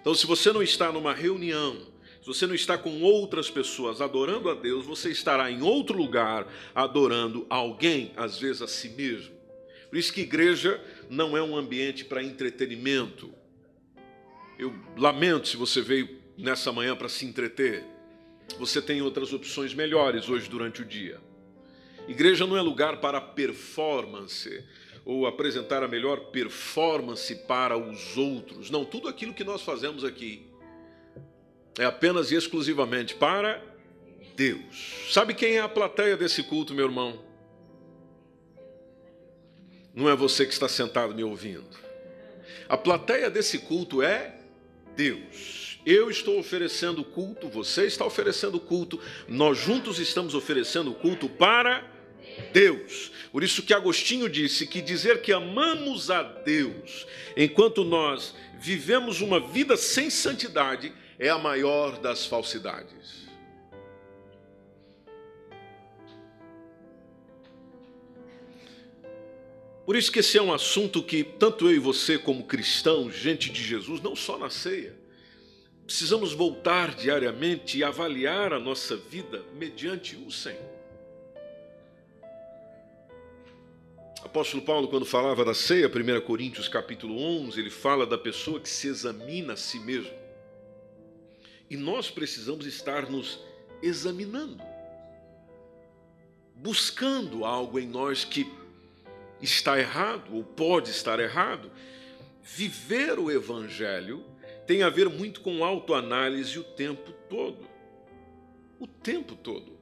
Então, 0.00 0.14
se 0.14 0.24
você 0.24 0.52
não 0.52 0.62
está 0.62 0.92
numa 0.92 1.12
reunião, 1.12 1.76
se 2.20 2.26
você 2.26 2.46
não 2.46 2.54
está 2.54 2.78
com 2.78 3.02
outras 3.02 3.50
pessoas 3.50 4.00
adorando 4.00 4.48
a 4.48 4.54
Deus, 4.54 4.86
você 4.86 5.10
estará 5.10 5.50
em 5.50 5.62
outro 5.62 5.98
lugar 5.98 6.46
adorando 6.74 7.44
alguém, 7.50 8.12
às 8.16 8.38
vezes 8.38 8.62
a 8.62 8.68
si 8.68 8.90
mesmo. 8.90 9.34
Por 9.88 9.98
isso 9.98 10.12
que 10.12 10.20
igreja 10.20 10.80
não 11.08 11.36
é 11.36 11.42
um 11.42 11.56
ambiente 11.56 12.04
para 12.04 12.22
entretenimento. 12.22 13.34
Eu 14.60 14.74
lamento 14.94 15.48
se 15.48 15.56
você 15.56 15.80
veio 15.80 16.20
nessa 16.36 16.70
manhã 16.70 16.94
para 16.94 17.08
se 17.08 17.24
entreter. 17.24 17.82
Você 18.58 18.82
tem 18.82 19.00
outras 19.00 19.32
opções 19.32 19.72
melhores 19.72 20.28
hoje 20.28 20.50
durante 20.50 20.82
o 20.82 20.84
dia. 20.84 21.18
Igreja 22.06 22.46
não 22.46 22.58
é 22.58 22.60
lugar 22.60 23.00
para 23.00 23.22
performance 23.22 24.62
ou 25.02 25.26
apresentar 25.26 25.82
a 25.82 25.88
melhor 25.88 26.26
performance 26.26 27.34
para 27.46 27.78
os 27.78 28.18
outros. 28.18 28.68
Não, 28.68 28.84
tudo 28.84 29.08
aquilo 29.08 29.32
que 29.32 29.44
nós 29.44 29.62
fazemos 29.62 30.04
aqui 30.04 30.46
é 31.78 31.86
apenas 31.86 32.30
e 32.30 32.34
exclusivamente 32.34 33.14
para 33.14 33.62
Deus. 34.36 35.06
Sabe 35.10 35.32
quem 35.32 35.56
é 35.56 35.60
a 35.60 35.70
plateia 35.70 36.18
desse 36.18 36.42
culto, 36.42 36.74
meu 36.74 36.84
irmão? 36.84 37.18
Não 39.94 40.06
é 40.06 40.14
você 40.14 40.44
que 40.44 40.52
está 40.52 40.68
sentado 40.68 41.14
me 41.14 41.24
ouvindo. 41.24 41.64
A 42.68 42.76
plateia 42.76 43.30
desse 43.30 43.58
culto 43.60 44.02
é 44.02 44.36
Deus. 44.96 45.78
Eu 45.84 46.10
estou 46.10 46.38
oferecendo 46.38 47.02
culto, 47.02 47.48
você 47.48 47.86
está 47.86 48.04
oferecendo 48.04 48.60
culto, 48.60 49.00
nós 49.26 49.58
juntos 49.58 49.98
estamos 49.98 50.34
oferecendo 50.34 50.92
culto 50.92 51.28
para 51.28 51.84
Deus. 52.52 53.10
Por 53.32 53.42
isso 53.42 53.62
que 53.62 53.72
Agostinho 53.72 54.28
disse 54.28 54.66
que 54.66 54.82
dizer 54.82 55.22
que 55.22 55.32
amamos 55.32 56.10
a 56.10 56.22
Deus 56.22 57.06
enquanto 57.36 57.84
nós 57.84 58.34
vivemos 58.58 59.20
uma 59.20 59.40
vida 59.40 59.76
sem 59.76 60.10
santidade 60.10 60.92
é 61.18 61.28
a 61.28 61.38
maior 61.38 61.98
das 61.98 62.26
falsidades. 62.26 63.19
Por 69.90 69.96
isso 69.96 70.12
que 70.12 70.20
esse 70.20 70.38
é 70.38 70.42
um 70.42 70.52
assunto 70.52 71.02
que 71.02 71.24
tanto 71.24 71.66
eu 71.66 71.74
e 71.74 71.78
você 71.80 72.16
como 72.16 72.44
cristãos, 72.44 73.12
gente 73.12 73.50
de 73.50 73.60
Jesus, 73.60 74.00
não 74.00 74.14
só 74.14 74.38
na 74.38 74.48
ceia, 74.48 74.96
precisamos 75.84 76.32
voltar 76.32 76.94
diariamente 76.94 77.76
e 77.76 77.82
avaliar 77.82 78.52
a 78.52 78.60
nossa 78.60 78.96
vida 78.96 79.44
mediante 79.52 80.14
o 80.14 80.30
Senhor. 80.30 80.62
apóstolo 84.22 84.62
Paulo, 84.62 84.86
quando 84.86 85.04
falava 85.04 85.44
da 85.44 85.54
ceia, 85.54 85.88
1 85.88 86.20
Coríntios 86.20 86.68
capítulo 86.68 87.20
11, 87.20 87.58
ele 87.58 87.68
fala 87.68 88.06
da 88.06 88.16
pessoa 88.16 88.60
que 88.60 88.68
se 88.68 88.86
examina 88.86 89.54
a 89.54 89.56
si 89.56 89.80
mesmo. 89.80 90.14
E 91.68 91.76
nós 91.76 92.08
precisamos 92.08 92.64
estar 92.64 93.10
nos 93.10 93.40
examinando, 93.82 94.62
buscando 96.54 97.44
algo 97.44 97.76
em 97.76 97.88
nós 97.88 98.24
que 98.24 98.59
está 99.40 99.78
errado 99.78 100.34
ou 100.34 100.44
pode 100.44 100.90
estar 100.90 101.18
errado. 101.18 101.70
Viver 102.42 103.18
o 103.18 103.30
Evangelho 103.30 104.24
tem 104.66 104.82
a 104.82 104.88
ver 104.88 105.08
muito 105.08 105.40
com 105.40 105.64
autoanálise 105.64 106.58
o 106.58 106.64
tempo 106.64 107.12
todo. 107.28 107.68
O 108.78 108.86
tempo 108.86 109.34
todo. 109.34 109.78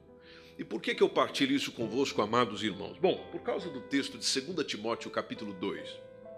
E 0.57 0.63
por 0.63 0.81
que, 0.81 0.93
que 0.93 1.01
eu 1.01 1.09
partilho 1.09 1.55
isso 1.55 1.71
convosco, 1.71 2.21
amados 2.21 2.63
irmãos? 2.63 2.97
Bom, 2.97 3.29
por 3.31 3.41
causa 3.41 3.69
do 3.69 3.79
texto 3.81 4.17
de 4.17 4.41
2 4.41 4.67
Timóteo, 4.67 5.09
capítulo 5.09 5.53
2. 5.53 5.89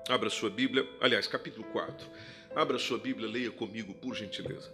Abra 0.07 0.29
sua 0.29 0.49
Bíblia, 0.49 0.87
aliás, 0.99 1.25
capítulo 1.25 1.65
4. 1.71 2.07
Abra 2.55 2.77
sua 2.77 2.97
Bíblia, 2.97 3.27
leia 3.27 3.51
comigo, 3.51 3.93
por 3.95 4.15
gentileza. 4.15 4.71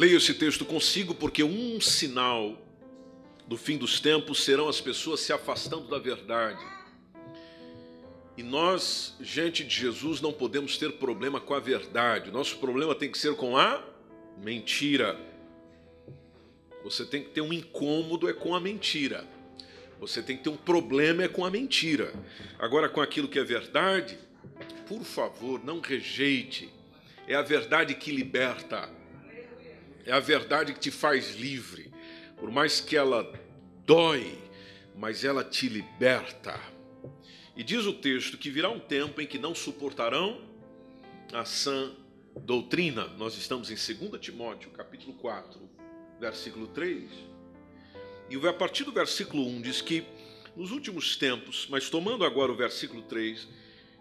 Leia 0.00 0.16
esse 0.16 0.32
texto 0.32 0.64
consigo, 0.64 1.14
porque 1.14 1.44
um 1.44 1.78
sinal 1.78 2.56
do 3.46 3.58
fim 3.58 3.76
dos 3.76 4.00
tempos 4.00 4.42
serão 4.42 4.66
as 4.66 4.80
pessoas 4.80 5.20
se 5.20 5.30
afastando 5.30 5.88
da 5.88 5.98
verdade. 5.98 6.64
E 8.34 8.42
nós, 8.42 9.14
gente 9.20 9.62
de 9.62 9.76
Jesus, 9.78 10.22
não 10.22 10.32
podemos 10.32 10.78
ter 10.78 10.92
problema 10.92 11.38
com 11.38 11.52
a 11.52 11.60
verdade. 11.60 12.30
Nosso 12.30 12.56
problema 12.56 12.94
tem 12.94 13.12
que 13.12 13.18
ser 13.18 13.36
com 13.36 13.58
a 13.58 13.84
mentira. 14.38 15.20
Você 16.82 17.04
tem 17.04 17.22
que 17.22 17.28
ter 17.28 17.42
um 17.42 17.52
incômodo 17.52 18.26
é 18.26 18.32
com 18.32 18.54
a 18.54 18.58
mentira. 18.58 19.26
Você 20.00 20.22
tem 20.22 20.34
que 20.34 20.44
ter 20.44 20.48
um 20.48 20.56
problema 20.56 21.24
é 21.24 21.28
com 21.28 21.44
a 21.44 21.50
mentira. 21.50 22.14
Agora, 22.58 22.88
com 22.88 23.02
aquilo 23.02 23.28
que 23.28 23.38
é 23.38 23.44
verdade, 23.44 24.18
por 24.88 25.04
favor, 25.04 25.62
não 25.62 25.78
rejeite. 25.78 26.70
É 27.28 27.34
a 27.34 27.42
verdade 27.42 27.94
que 27.96 28.10
liberta. 28.10 28.98
É 30.10 30.12
a 30.12 30.18
verdade 30.18 30.74
que 30.74 30.80
te 30.80 30.90
faz 30.90 31.36
livre. 31.36 31.88
Por 32.36 32.50
mais 32.50 32.80
que 32.80 32.96
ela 32.96 33.32
dói, 33.86 34.36
mas 34.96 35.22
ela 35.22 35.44
te 35.44 35.68
liberta. 35.68 36.60
E 37.56 37.62
diz 37.62 37.86
o 37.86 37.92
texto 37.92 38.36
que 38.36 38.50
virá 38.50 38.68
um 38.68 38.80
tempo 38.80 39.20
em 39.20 39.26
que 39.26 39.38
não 39.38 39.54
suportarão 39.54 40.40
a 41.32 41.44
sã 41.44 41.92
doutrina. 42.40 43.04
Nós 43.18 43.36
estamos 43.36 43.70
em 43.70 43.94
2 44.08 44.20
Timóteo, 44.20 44.72
capítulo 44.72 45.12
4, 45.12 45.60
versículo 46.18 46.66
3. 46.66 47.08
E 48.28 48.48
a 48.48 48.52
partir 48.52 48.82
do 48.82 48.90
versículo 48.90 49.46
1 49.46 49.62
diz 49.62 49.80
que 49.80 50.04
nos 50.56 50.72
últimos 50.72 51.14
tempos, 51.14 51.68
mas 51.70 51.88
tomando 51.88 52.24
agora 52.24 52.50
o 52.50 52.56
versículo 52.56 53.02
3, 53.02 53.46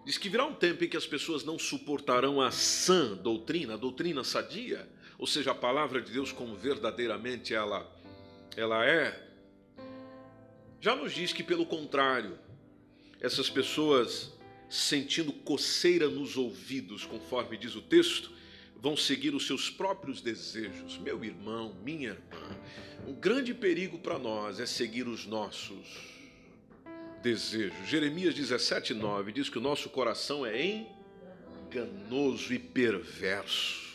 diz 0.04 0.18
que 0.18 0.28
virá 0.28 0.44
um 0.44 0.56
tempo 0.56 0.84
em 0.84 0.90
que 0.90 0.98
as 0.98 1.06
pessoas 1.06 1.44
não 1.44 1.60
suportarão 1.60 2.42
a 2.42 2.50
sã 2.50 3.16
doutrina, 3.16 3.76
a 3.76 3.78
doutrina 3.78 4.24
sadia, 4.24 4.90
ou 5.20 5.28
seja, 5.28 5.52
a 5.52 5.56
palavra 5.56 6.02
de 6.02 6.14
Deus 6.14 6.32
como 6.32 6.56
verdadeiramente 6.56 7.54
ela, 7.54 7.86
ela 8.56 8.86
é, 8.86 9.28
já 10.80 10.96
nos 10.96 11.14
diz 11.14 11.34
que, 11.34 11.44
pelo 11.44 11.66
contrário, 11.66 12.40
essas 13.20 13.50
pessoas, 13.50 14.32
sentindo 14.70 15.34
coceira 15.34 16.08
nos 16.10 16.38
ouvidos, 16.38 17.04
conforme 17.04 17.58
diz 17.58 17.76
o 17.76 17.82
texto, 17.82 18.32
vão 18.78 18.96
seguir 18.96 19.36
os 19.36 19.46
seus 19.46 19.70
próprios 19.70 20.22
desejos. 20.22 20.98
Meu 20.98 21.22
irmão, 21.22 21.76
minha 21.84 22.12
irmã, 22.12 22.58
um 23.06 23.14
grande 23.14 23.54
perigo 23.54 24.00
para 24.00 24.18
nós 24.18 24.58
é 24.58 24.66
seguir 24.66 25.06
os 25.06 25.26
nossos 25.26 25.98
desejos. 27.22 27.86
Jeremias 27.90 28.34
17, 28.34 28.94
9 28.94 29.34
diz 29.34 29.50
que 29.50 29.58
o 29.58 29.62
nosso 29.62 29.90
coração 29.90 30.46
é 30.46 30.88
enganoso 31.68 32.54
e 32.54 32.58
perverso. 32.58 33.89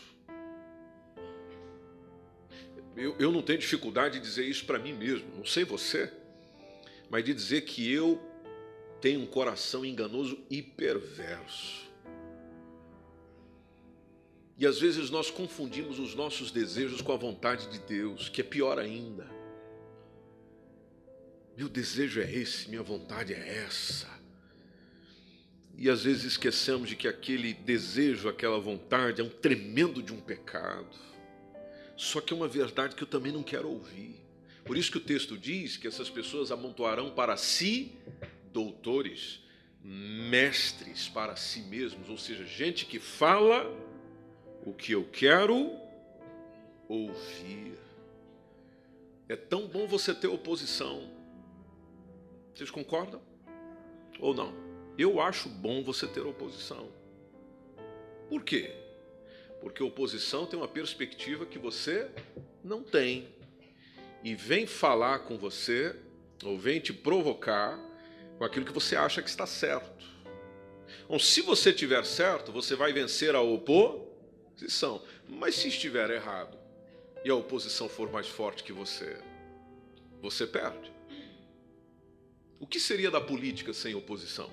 Eu, 2.97 3.17
eu 3.19 3.33
não 3.33 3.43
tenho 3.43 3.59
dificuldade 3.59 4.19
de 4.19 4.25
dizer 4.25 4.45
isso 4.45 4.65
para 4.65 4.79
mim 4.79 4.93
mesmo, 4.93 5.27
não 5.37 5.45
sei 5.45 5.65
você, 5.65 6.13
mas 7.11 7.25
de 7.25 7.35
dizer 7.35 7.63
que 7.63 7.93
eu 7.93 8.21
tenho 9.01 9.21
um 9.21 9.27
coração 9.27 9.85
enganoso 9.85 10.39
e 10.49 10.63
perverso. 10.63 11.85
E 14.57 14.67
às 14.67 14.81
vezes 14.81 15.11
nós 15.11 15.31
confundimos 15.31 15.99
os 15.99 16.15
nossos 16.15 16.51
desejos 16.51 17.03
com 17.03 17.13
a 17.13 17.17
vontade 17.17 17.69
de 17.69 17.81
Deus, 17.81 18.29
que 18.29 18.41
é 18.41 18.45
pior 18.45 18.79
ainda. 18.79 19.29
Meu 21.57 21.69
desejo 21.69 22.21
é 22.21 22.33
esse, 22.33 22.69
minha 22.69 22.83
vontade 22.83 23.35
é 23.35 23.65
essa. 23.65 24.09
E 25.77 25.91
às 25.91 26.05
vezes 26.05 26.25
esquecemos 26.25 26.89
de 26.89 26.95
que 26.95 27.09
aquele 27.09 27.53
desejo, 27.53 28.29
aquela 28.29 28.61
vontade 28.61 29.21
é 29.21 29.25
um 29.25 29.29
tremendo 29.29 30.01
de 30.01 30.13
um 30.13 30.21
pecado. 30.21 30.97
Só 31.97 32.21
que 32.21 32.33
é 32.33 32.37
uma 32.37 32.49
verdade 32.49 32.97
que 32.97 33.03
eu 33.03 33.07
também 33.07 33.33
não 33.33 33.43
quero 33.43 33.69
ouvir. 33.71 34.17
Por 34.65 34.77
isso 34.77 34.91
que 34.91 34.99
o 34.99 35.01
texto 35.01 35.37
diz 35.37 35.77
que 35.77 35.87
essas 35.87 36.09
pessoas 36.09 36.51
amontoarão 36.51 37.11
para 37.11 37.37
si 37.37 37.93
doutores, 38.53 39.41
mestres 39.83 41.09
para 41.09 41.37
si 41.37 41.61
mesmos, 41.61 42.09
ou 42.09 42.17
seja, 42.17 42.45
gente 42.47 42.87
que 42.87 42.99
fala 42.99 43.71
o 44.65 44.73
que 44.73 44.93
eu 44.93 45.05
quero 45.05 45.77
ouvir. 46.89 47.79
É 49.29 49.37
tão 49.37 49.67
bom 49.67 49.87
você 49.87 50.15
ter 50.15 50.29
oposição. 50.29 51.11
Vocês 52.55 52.71
concordam? 52.71 53.21
Ou 54.21 54.33
não? 54.33 54.55
Eu 54.97 55.21
acho 55.21 55.49
bom 55.49 55.83
você 55.83 56.07
ter 56.07 56.21
oposição. 56.21 56.89
Por 58.29 58.43
quê? 58.45 58.84
Porque 59.65 59.83
oposição 59.83 60.45
tem 60.45 60.59
uma 60.59 60.69
perspectiva 60.69 61.47
que 61.47 61.59
você 61.59 62.11
não 62.63 62.83
tem. 62.83 63.27
E 64.23 64.35
vem 64.35 64.67
falar 64.67 65.21
com 65.21 65.39
você, 65.39 65.97
ou 66.45 66.59
vem 66.59 66.79
te 66.81 66.93
provocar 66.93 67.81
com 68.37 68.45
aquilo 68.45 68.67
que 68.67 68.73
você 68.73 68.95
acha 68.95 69.23
que 69.23 69.29
está 69.31 69.47
certo. 69.47 70.05
Bom, 71.09 71.19
se 71.19 71.41
você 71.41 71.73
tiver 71.73 72.05
certo, 72.05 72.53
você 72.53 72.77
vai 72.77 72.93
vencer 72.93 73.35
a 73.35 73.41
oposição. 73.41 75.03
Mas 75.27 75.55
se 75.55 75.69
estiver 75.69 76.11
errado 76.11 76.59
e 77.25 77.31
a 77.31 77.35
oposição 77.35 77.89
for 77.89 78.13
mais 78.13 78.29
forte 78.29 78.63
que 78.63 78.73
você, 78.73 79.17
você 80.21 80.47
perde. 80.47 80.93
O 82.61 82.67
que 82.67 82.79
seria 82.79 83.11
da 83.11 83.21
política 83.21 83.73
sem 83.73 83.95
oposição? 83.95 84.51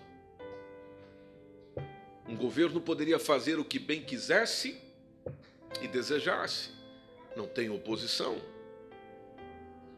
Um 2.25 2.37
governo 2.37 2.79
poderia 2.79 3.19
fazer 3.19 3.59
o 3.59 3.65
que 3.65 3.77
bem 3.77 4.01
quisesse 4.01 4.89
e 5.81 5.87
desejasse. 5.87 6.69
Não 7.35 7.47
tem 7.47 7.69
oposição. 7.69 8.41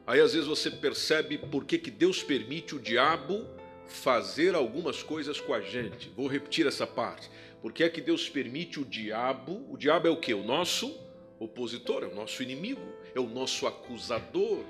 Aí 0.06 0.20
às 0.20 0.34
vezes 0.34 0.48
você 0.48 0.70
percebe 0.70 1.38
por 1.38 1.66
que, 1.66 1.78
que 1.78 1.90
Deus 1.90 2.22
permite 2.22 2.76
o 2.76 2.80
diabo 2.80 3.48
fazer 3.88 4.56
algumas 4.56 5.02
coisas 5.02 5.40
com 5.40 5.54
a 5.54 5.62
gente. 5.62 6.10
Vou 6.10 6.28
repetir 6.28 6.68
essa 6.68 6.86
parte. 6.86 7.30
Por 7.62 7.72
que 7.72 7.84
é 7.84 7.90
que 7.90 8.02
Deus 8.02 8.30
permite 8.30 8.80
o 8.80 8.86
diabo? 8.86 9.66
O 9.70 9.78
diabo 9.78 10.08
é 10.08 10.12
o 10.12 10.18
que? 10.18 10.34
O 10.34 10.44
nosso 10.44 11.00
opositor, 11.40 12.04
é 12.04 12.08
o 12.08 12.16
nosso 12.16 12.44
inimigo, 12.44 12.82
é 13.16 13.20
o 13.20 13.28
nosso 13.28 13.66
acusador. 13.66 14.64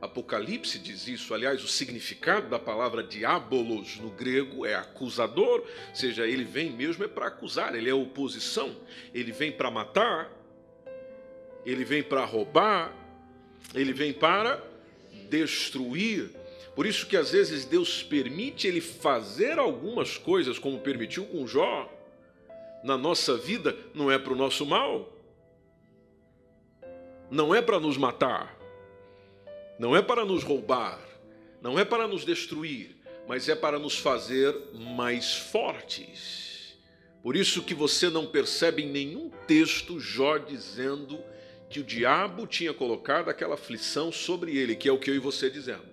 Apocalipse 0.00 0.78
diz 0.78 1.06
isso, 1.06 1.34
aliás, 1.34 1.62
o 1.62 1.68
significado 1.68 2.48
da 2.48 2.58
palavra 2.58 3.02
diabolos 3.02 3.98
no 3.98 4.08
grego 4.08 4.64
é 4.64 4.74
acusador, 4.74 5.60
ou 5.60 5.94
seja, 5.94 6.26
ele 6.26 6.44
vem 6.44 6.70
mesmo 6.70 7.04
é 7.04 7.08
para 7.08 7.26
acusar, 7.26 7.74
ele 7.74 7.90
é 7.90 7.94
oposição, 7.94 8.74
ele 9.12 9.30
vem 9.30 9.52
para 9.52 9.70
matar, 9.70 10.32
ele 11.64 11.84
vem 11.84 12.02
para 12.02 12.24
roubar, 12.24 12.94
ele 13.74 13.92
vem 13.92 14.12
para 14.12 14.62
destruir. 15.28 16.30
Por 16.74 16.86
isso 16.86 17.06
que 17.06 17.16
às 17.16 17.30
vezes 17.30 17.64
Deus 17.64 18.02
permite 18.02 18.66
ele 18.66 18.80
fazer 18.80 19.58
algumas 19.58 20.16
coisas, 20.16 20.58
como 20.58 20.78
permitiu 20.78 21.26
com 21.26 21.46
Jó, 21.46 21.90
na 22.82 22.96
nossa 22.96 23.36
vida, 23.36 23.76
não 23.94 24.10
é 24.10 24.18
para 24.18 24.32
o 24.32 24.36
nosso 24.36 24.64
mal, 24.64 25.12
não 27.30 27.54
é 27.54 27.60
para 27.60 27.78
nos 27.78 27.96
matar, 27.96 28.58
não 29.78 29.94
é 29.94 30.02
para 30.02 30.24
nos 30.24 30.42
roubar, 30.42 30.98
não 31.60 31.78
é 31.78 31.84
para 31.84 32.08
nos 32.08 32.24
destruir, 32.24 32.96
mas 33.28 33.48
é 33.48 33.54
para 33.54 33.78
nos 33.78 33.98
fazer 33.98 34.56
mais 34.74 35.34
fortes. 35.34 36.78
Por 37.22 37.36
isso 37.36 37.62
que 37.62 37.74
você 37.74 38.08
não 38.08 38.26
percebe 38.26 38.82
em 38.82 38.90
nenhum 38.90 39.30
texto 39.46 40.00
Jó 40.00 40.38
dizendo 40.38 41.22
que 41.70 41.78
o 41.78 41.84
diabo 41.84 42.48
tinha 42.48 42.74
colocado 42.74 43.30
aquela 43.30 43.54
aflição 43.54 44.10
sobre 44.10 44.58
ele, 44.58 44.74
que 44.74 44.88
é 44.88 44.92
o 44.92 44.98
que 44.98 45.08
eu 45.08 45.14
e 45.14 45.20
você 45.20 45.48
dizemos. 45.48 45.86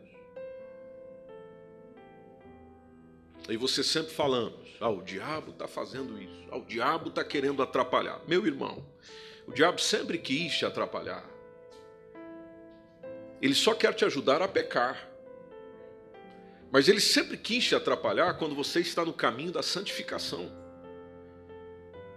E 3.47 3.55
você 3.55 3.83
sempre 3.83 4.11
falamos, 4.11 4.67
ah, 4.81 4.89
o 4.89 5.03
diabo 5.03 5.51
está 5.51 5.67
fazendo 5.67 6.19
isso, 6.19 6.47
ah, 6.51 6.57
o 6.57 6.65
diabo 6.65 7.09
está 7.09 7.23
querendo 7.23 7.61
atrapalhar. 7.61 8.19
Meu 8.27 8.47
irmão, 8.47 8.83
o 9.45 9.53
diabo 9.53 9.79
sempre 9.79 10.17
quis 10.17 10.57
te 10.57 10.65
atrapalhar. 10.65 11.23
Ele 13.39 13.53
só 13.53 13.75
quer 13.75 13.93
te 13.93 14.03
ajudar 14.03 14.41
a 14.41 14.47
pecar. 14.47 15.07
Mas 16.71 16.89
ele 16.89 16.99
sempre 16.99 17.37
quis 17.37 17.63
te 17.65 17.75
atrapalhar 17.75 18.33
quando 18.33 18.55
você 18.55 18.79
está 18.79 19.05
no 19.05 19.13
caminho 19.13 19.51
da 19.51 19.61
santificação. 19.61 20.51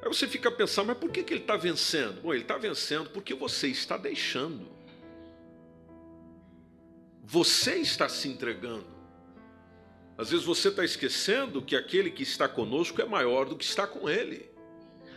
Aí 0.02 0.08
você 0.08 0.26
fica 0.26 0.50
pensando, 0.50 0.86
mas 0.86 0.98
por 0.98 1.10
que, 1.10 1.22
que 1.22 1.34
ele 1.34 1.42
está 1.42 1.56
vencendo? 1.56 2.22
Bom, 2.22 2.32
ele 2.32 2.42
está 2.42 2.56
vencendo 2.56 3.10
porque 3.10 3.34
você 3.34 3.68
está 3.68 3.96
deixando. 3.96 4.66
Você 7.22 7.76
está 7.76 8.08
se 8.08 8.28
entregando. 8.28 8.86
Às 10.16 10.30
vezes 10.30 10.44
você 10.44 10.68
está 10.68 10.84
esquecendo 10.84 11.62
que 11.62 11.76
aquele 11.76 12.10
que 12.10 12.22
está 12.22 12.48
conosco 12.48 13.00
é 13.00 13.04
maior 13.04 13.46
do 13.46 13.56
que 13.56 13.64
está 13.64 13.86
com 13.86 14.08
ele. 14.08 14.50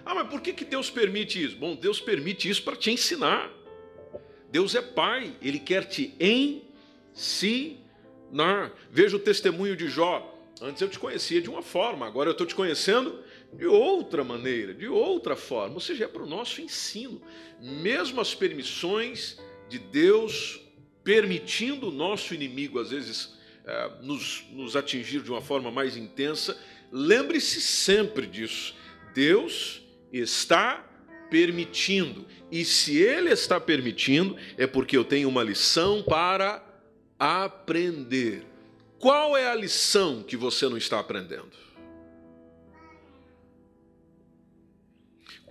Ah, 0.06 0.14
mas 0.14 0.28
por 0.28 0.42
que, 0.42 0.54
que 0.54 0.66
Deus 0.66 0.90
permite 0.90 1.44
isso? 1.44 1.56
Bom, 1.56 1.76
Deus 1.76 2.02
permite 2.02 2.50
isso 2.50 2.62
para 2.64 2.76
te 2.76 2.92
ensinar. 2.92 3.50
Deus 4.50 4.76
é 4.76 4.82
Pai, 4.82 5.36
Ele 5.42 5.60
quer 5.60 5.86
te 5.86 6.14
ensinar. 7.16 7.80
Veja 8.92 9.16
o 9.16 9.20
testemunho 9.20 9.76
de 9.76 9.88
Jó. 9.88 10.30
Antes 10.62 10.82
eu 10.82 10.90
te 10.90 11.00
conhecia 11.00 11.42
de 11.42 11.50
uma 11.50 11.62
forma, 11.62 12.06
agora 12.06 12.30
eu 12.30 12.34
estou 12.34 12.46
te 12.46 12.56
conhecendo 12.56 13.20
de 13.58 13.66
outra 13.66 14.24
maneira, 14.24 14.74
de 14.74 14.88
outra 14.88 15.36
forma, 15.36 15.76
ou 15.76 15.80
seja, 15.80 16.06
é 16.06 16.08
para 16.08 16.24
o 16.24 16.28
nosso 16.28 16.62
ensino. 16.62 17.22
Mesmo 17.62 18.20
as 18.20 18.34
permissões 18.34 19.38
de 19.70 19.80
Deus 19.80 20.60
permitindo 21.04 21.90
o 21.90 21.92
nosso 21.92 22.34
inimigo, 22.34 22.80
às 22.80 22.90
vezes, 22.90 23.38
é, 23.66 23.92
nos, 24.02 24.46
nos 24.52 24.76
atingir 24.76 25.22
de 25.22 25.30
uma 25.30 25.42
forma 25.42 25.72
mais 25.72 25.98
intensa, 25.98 26.58
lembre-se 26.92 27.62
sempre 27.62 28.26
disso. 28.26 28.76
Deus 29.14 29.82
está 30.12 30.90
permitindo, 31.30 32.26
e 32.52 32.64
se 32.64 32.98
Ele 32.98 33.32
está 33.32 33.60
permitindo, 33.60 34.38
é 34.58 34.68
porque 34.68 34.96
eu 34.96 35.04
tenho 35.04 35.28
uma 35.28 35.44
lição 35.44 36.04
para 36.04 36.64
aprender. 37.18 38.46
Qual 39.00 39.36
é 39.36 39.48
a 39.48 39.56
lição 39.56 40.24
que 40.24 40.38
você 40.38 40.70
não 40.70 40.78
está 40.78 41.00
aprendendo? 41.00 41.52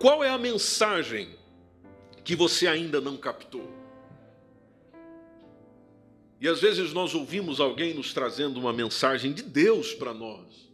Qual 0.02 0.24
é 0.24 0.28
a 0.28 0.36
mensagem 0.36 1.28
que 2.24 2.34
você 2.34 2.66
ainda 2.66 3.00
não 3.00 3.16
captou? 3.16 3.72
E 6.40 6.48
às 6.48 6.60
vezes 6.60 6.92
nós 6.92 7.14
ouvimos 7.14 7.60
alguém 7.60 7.94
nos 7.94 8.12
trazendo 8.12 8.58
uma 8.58 8.72
mensagem 8.72 9.32
de 9.32 9.44
Deus 9.44 9.94
para 9.94 10.12
nós, 10.12 10.68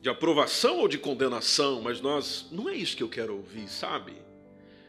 de 0.00 0.08
aprovação 0.08 0.78
ou 0.78 0.88
de 0.88 0.96
condenação, 0.96 1.82
mas 1.82 2.00
nós, 2.00 2.48
não 2.50 2.70
é 2.70 2.74
isso 2.74 2.96
que 2.96 3.02
eu 3.02 3.08
quero 3.10 3.36
ouvir, 3.36 3.68
sabe? 3.68 4.14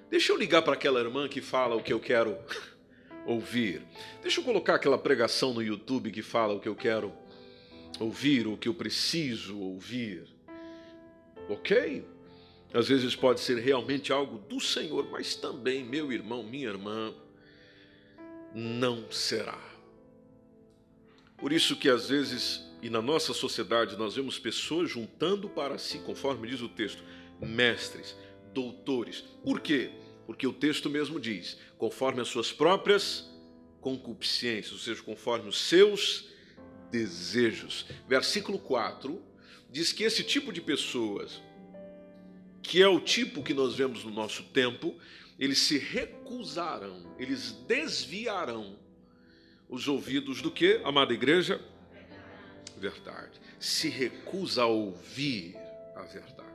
Deixa 0.09 0.31
eu 0.31 0.37
ligar 0.37 0.61
para 0.61 0.71
aquela 0.71 1.01
irmã 1.01 1.27
que 1.27 1.41
fala 1.41 1.75
o 1.75 1.83
que 1.83 1.91
eu 1.91 1.99
quero 1.99 2.37
ouvir. 3.27 3.81
Deixa 4.21 4.39
eu 4.39 4.45
colocar 4.45 4.75
aquela 4.75 4.97
pregação 4.97 5.53
no 5.53 5.61
YouTube 5.61 6.11
que 6.11 6.21
fala 6.21 6.53
o 6.53 6.61
que 6.61 6.69
eu 6.69 6.77
quero 6.77 7.11
ouvir, 7.99 8.47
o 8.47 8.55
que 8.55 8.69
eu 8.69 8.73
preciso 8.73 9.59
ouvir. 9.59 10.23
Ok? 11.49 12.15
Às 12.73 12.87
vezes 12.87 13.15
pode 13.15 13.39
ser 13.39 13.57
realmente 13.59 14.11
algo 14.11 14.37
do 14.37 14.59
Senhor, 14.59 15.09
mas 15.09 15.35
também, 15.35 15.83
meu 15.83 16.11
irmão, 16.11 16.43
minha 16.43 16.67
irmã, 16.67 17.13
não 18.53 19.09
será. 19.11 19.59
Por 21.37 21.53
isso 21.53 21.75
que 21.75 21.89
às 21.89 22.09
vezes, 22.09 22.61
e 22.81 22.89
na 22.89 23.01
nossa 23.01 23.33
sociedade, 23.33 23.95
nós 23.95 24.15
vemos 24.15 24.39
pessoas 24.39 24.89
juntando 24.89 25.47
para 25.47 25.77
si, 25.77 25.99
conforme 25.99 26.47
diz 26.47 26.61
o 26.61 26.69
texto, 26.69 27.03
mestres, 27.39 28.15
doutores. 28.53 29.21
Por 29.43 29.59
quê? 29.59 29.91
Porque 30.25 30.47
o 30.47 30.53
texto 30.53 30.89
mesmo 30.89 31.19
diz, 31.19 31.57
conforme 31.77 32.21
as 32.21 32.27
suas 32.27 32.51
próprias 32.51 33.29
concupiscências, 33.79 34.73
ou 34.73 34.79
seja, 34.79 35.01
conforme 35.03 35.47
os 35.47 35.57
seus 35.57 36.29
desejos. 36.91 37.85
Versículo 38.07 38.59
4 38.59 39.21
diz 39.69 39.93
que 39.93 40.03
esse 40.03 40.23
tipo 40.23 40.51
de 40.51 40.59
pessoas 40.59 41.41
que 42.67 42.83
é 42.83 42.87
o 42.87 42.99
tipo 42.99 43.41
que 43.41 43.53
nós 43.53 43.75
vemos 43.75 44.03
no 44.03 44.11
nosso 44.11 44.43
tempo, 44.43 44.93
eles 45.39 45.59
se 45.59 45.77
recusarão, 45.77 47.15
eles 47.17 47.53
desviarão 47.65 48.77
os 49.69 49.87
ouvidos 49.87 50.41
do 50.41 50.51
que, 50.51 50.81
amada 50.83 51.13
igreja? 51.13 51.61
Verdade. 52.77 53.39
Se 53.57 53.87
recusa 53.87 54.63
a 54.63 54.65
ouvir 54.65 55.55
a 55.95 56.01
verdade. 56.01 56.47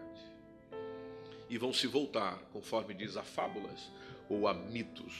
E 1.48 1.56
vão 1.56 1.72
se 1.72 1.86
voltar, 1.86 2.38
conforme 2.52 2.92
diz 2.92 3.16
a 3.16 3.22
fábulas, 3.22 3.90
ou 4.28 4.46
a 4.46 4.52
mitos, 4.52 5.14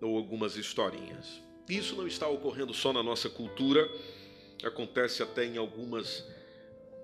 ou 0.00 0.16
algumas 0.16 0.56
historinhas. 0.56 1.42
Isso 1.68 1.96
não 1.96 2.06
está 2.06 2.28
ocorrendo 2.28 2.72
só 2.72 2.92
na 2.92 3.02
nossa 3.02 3.28
cultura, 3.28 3.90
acontece 4.62 5.20
até 5.20 5.44
em 5.44 5.56
algumas 5.56 6.24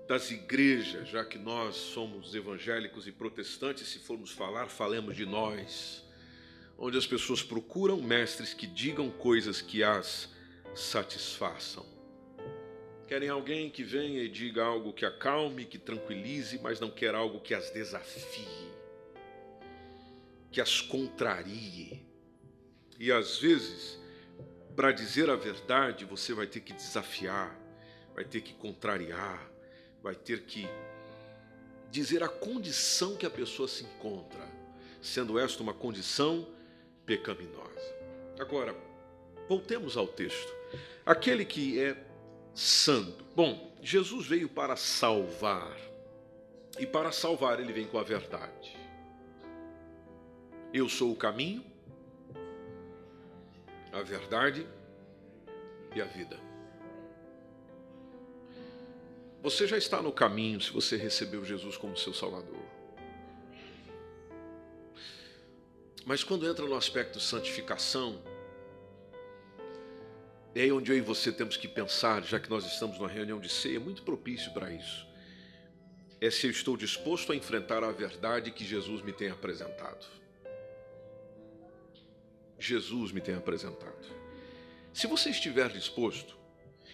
das 0.07 0.31
igrejas, 0.31 1.09
já 1.09 1.25
que 1.25 1.37
nós 1.37 1.75
somos 1.75 2.33
evangélicos 2.33 3.07
e 3.07 3.11
protestantes, 3.11 3.89
se 3.89 3.99
formos 3.99 4.31
falar, 4.31 4.69
falemos 4.69 5.15
de 5.15 5.25
nós, 5.25 6.03
onde 6.77 6.97
as 6.97 7.05
pessoas 7.05 7.43
procuram 7.43 8.01
mestres 8.01 8.53
que 8.53 8.65
digam 8.65 9.11
coisas 9.11 9.61
que 9.61 9.83
as 9.83 10.29
satisfaçam. 10.73 11.85
Querem 13.05 13.29
alguém 13.29 13.69
que 13.69 13.83
venha 13.83 14.21
e 14.21 14.29
diga 14.29 14.63
algo 14.63 14.93
que 14.93 15.05
acalme, 15.05 15.65
que 15.65 15.77
tranquilize, 15.77 16.57
mas 16.59 16.79
não 16.79 16.89
quer 16.89 17.13
algo 17.13 17.41
que 17.41 17.53
as 17.53 17.69
desafie, 17.71 18.71
que 20.51 20.61
as 20.61 20.79
contrarie. 20.79 22.05
E 22.97 23.11
às 23.11 23.39
vezes, 23.39 23.99
para 24.75 24.91
dizer 24.91 25.29
a 25.29 25.35
verdade, 25.35 26.05
você 26.05 26.33
vai 26.33 26.47
ter 26.47 26.61
que 26.61 26.73
desafiar, 26.73 27.57
vai 28.13 28.25
ter 28.25 28.41
que 28.41 28.53
contrariar, 28.53 29.56
vai 30.01 30.15
ter 30.15 30.43
que 30.43 30.67
dizer 31.89 32.23
a 32.23 32.27
condição 32.27 33.15
que 33.15 33.25
a 33.25 33.29
pessoa 33.29 33.67
se 33.67 33.83
encontra, 33.83 34.47
sendo 35.01 35.39
esta 35.39 35.63
uma 35.63 35.73
condição 35.73 36.47
pecaminosa. 37.05 37.95
Agora, 38.39 38.75
voltemos 39.47 39.97
ao 39.97 40.07
texto. 40.07 40.53
Aquele 41.05 41.45
que 41.45 41.79
é 41.79 41.95
santo. 42.53 43.23
Bom, 43.35 43.75
Jesus 43.81 44.27
veio 44.27 44.49
para 44.49 44.75
salvar. 44.75 45.75
E 46.79 46.85
para 46.85 47.11
salvar, 47.11 47.59
ele 47.59 47.73
vem 47.73 47.87
com 47.87 47.97
a 47.97 48.03
verdade. 48.03 48.75
Eu 50.73 50.89
sou 50.89 51.11
o 51.11 51.15
caminho, 51.15 51.63
a 53.91 54.01
verdade 54.01 54.67
e 55.95 56.01
a 56.01 56.05
vida. 56.05 56.46
Você 59.47 59.65
já 59.65 59.77
está 59.77 60.01
no 60.01 60.11
caminho 60.11 60.59
se 60.59 60.69
você 60.71 60.97
recebeu 60.97 61.45
Jesus 61.45 61.77
como 61.77 61.95
seu 61.95 62.13
Salvador. 62.13 62.65
Mas 66.05 66.21
quando 66.21 66.45
entra 66.45 66.65
no 66.65 66.75
aspecto 66.75 67.17
santificação, 67.17 68.21
é 70.53 70.63
aí 70.63 70.71
onde 70.73 70.91
eu 70.91 70.97
e 70.97 70.99
você 70.99 71.31
temos 71.31 71.55
que 71.55 71.65
pensar, 71.65 72.25
já 72.25 72.41
que 72.41 72.49
nós 72.49 72.65
estamos 72.65 72.97
numa 72.97 73.07
reunião 73.07 73.39
de 73.39 73.47
ceia, 73.47 73.77
é 73.77 73.79
muito 73.79 74.03
propício 74.03 74.51
para 74.51 74.69
isso. 74.69 75.07
É 76.19 76.29
se 76.29 76.45
eu 76.45 76.51
estou 76.51 76.75
disposto 76.75 77.31
a 77.31 77.35
enfrentar 77.35 77.85
a 77.85 77.91
verdade 77.93 78.51
que 78.51 78.65
Jesus 78.65 79.01
me 79.01 79.13
tem 79.13 79.29
apresentado. 79.29 80.05
Jesus 82.59 83.13
me 83.13 83.21
tem 83.21 83.35
apresentado. 83.35 84.13
Se 84.93 85.07
você 85.07 85.29
estiver 85.29 85.69
disposto, 85.69 86.37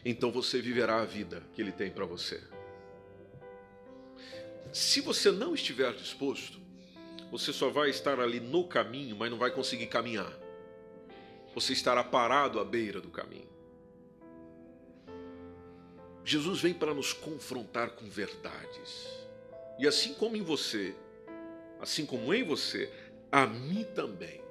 então 0.06 0.32
você 0.32 0.62
viverá 0.62 1.02
a 1.02 1.06
vida 1.06 1.44
que 1.54 1.62
Ele 1.62 1.72
tem 1.72 1.90
para 1.90 2.06
você. 2.06 2.42
Se 4.72 5.02
você 5.02 5.32
não 5.32 5.54
estiver 5.54 5.94
disposto, 5.94 6.60
você 7.32 7.54
só 7.54 7.70
vai 7.70 7.90
estar 7.90 8.20
ali 8.20 8.40
no 8.40 8.68
caminho, 8.68 9.16
mas 9.16 9.30
não 9.30 9.38
vai 9.38 9.52
conseguir 9.52 9.88
caminhar. 9.88 10.32
Você 11.54 11.74
estará 11.74 12.04
parado 12.04 12.60
à 12.60 12.66
beira 12.66 13.00
do 13.00 13.10
caminho. 13.10 13.48
Jesus 16.26 16.62
vem 16.62 16.74
para 16.74 16.94
nos 16.94 17.14
confrontar 17.14 17.92
com 17.92 18.10
verdades. 18.10 19.08
E 19.78 19.88
assim 19.88 20.14
como 20.14 20.36
em 20.36 20.42
você, 20.42 20.96
assim 21.80 22.06
como 22.06 22.34
em 22.34 22.44
você, 22.44 22.92
a 23.32 23.46
mim 23.46 23.84
também 23.96 24.42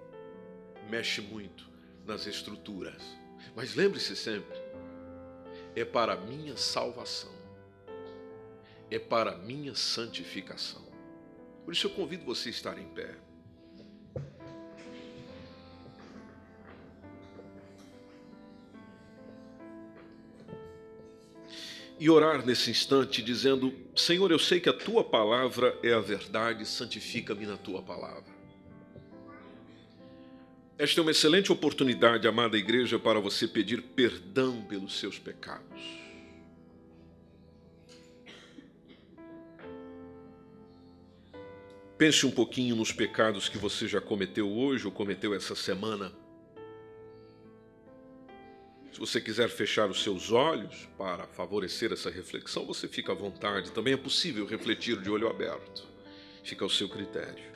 mexe 0.88 1.20
muito 1.20 1.68
nas 2.06 2.26
estruturas. 2.26 3.02
Mas 3.56 3.74
lembre-se 3.74 4.14
sempre, 4.14 4.58
é 5.74 5.84
para 5.84 6.16
minha 6.16 6.56
salvação, 6.56 7.32
é 8.90 8.98
para 8.98 9.36
minha 9.36 9.74
santificação. 9.74 10.82
Por 11.64 11.72
isso 11.72 11.86
eu 11.86 11.90
convido 11.90 12.24
você 12.24 12.48
a 12.48 12.52
estar 12.52 12.78
em 12.78 12.88
pé. 12.88 13.16
E 21.98 22.10
orar 22.10 22.44
nesse 22.44 22.68
instante, 22.68 23.22
dizendo: 23.22 23.72
Senhor, 23.94 24.32
eu 24.32 24.38
sei 24.38 24.58
que 24.58 24.68
a 24.68 24.72
tua 24.72 25.04
palavra 25.04 25.78
é 25.84 25.92
a 25.92 26.00
verdade, 26.00 26.66
santifica-me 26.66 27.46
na 27.46 27.56
tua 27.56 27.80
palavra. 27.80 28.31
Esta 30.82 31.00
é 31.00 31.02
uma 31.02 31.12
excelente 31.12 31.52
oportunidade, 31.52 32.26
amada 32.26 32.58
igreja, 32.58 32.98
para 32.98 33.20
você 33.20 33.46
pedir 33.46 33.80
perdão 33.80 34.60
pelos 34.62 34.98
seus 34.98 35.16
pecados. 35.16 35.80
Pense 41.96 42.26
um 42.26 42.32
pouquinho 42.32 42.74
nos 42.74 42.90
pecados 42.90 43.48
que 43.48 43.56
você 43.56 43.86
já 43.86 44.00
cometeu 44.00 44.50
hoje 44.50 44.84
ou 44.84 44.90
cometeu 44.90 45.32
essa 45.32 45.54
semana. 45.54 46.12
Se 48.92 48.98
você 48.98 49.20
quiser 49.20 49.50
fechar 49.50 49.88
os 49.88 50.02
seus 50.02 50.32
olhos 50.32 50.88
para 50.98 51.28
favorecer 51.28 51.92
essa 51.92 52.10
reflexão, 52.10 52.66
você 52.66 52.88
fica 52.88 53.12
à 53.12 53.14
vontade. 53.14 53.70
Também 53.70 53.94
é 53.94 53.96
possível 53.96 54.44
refletir 54.46 55.00
de 55.00 55.08
olho 55.08 55.28
aberto. 55.28 55.86
Fica 56.42 56.64
ao 56.64 56.68
seu 56.68 56.88
critério. 56.88 57.51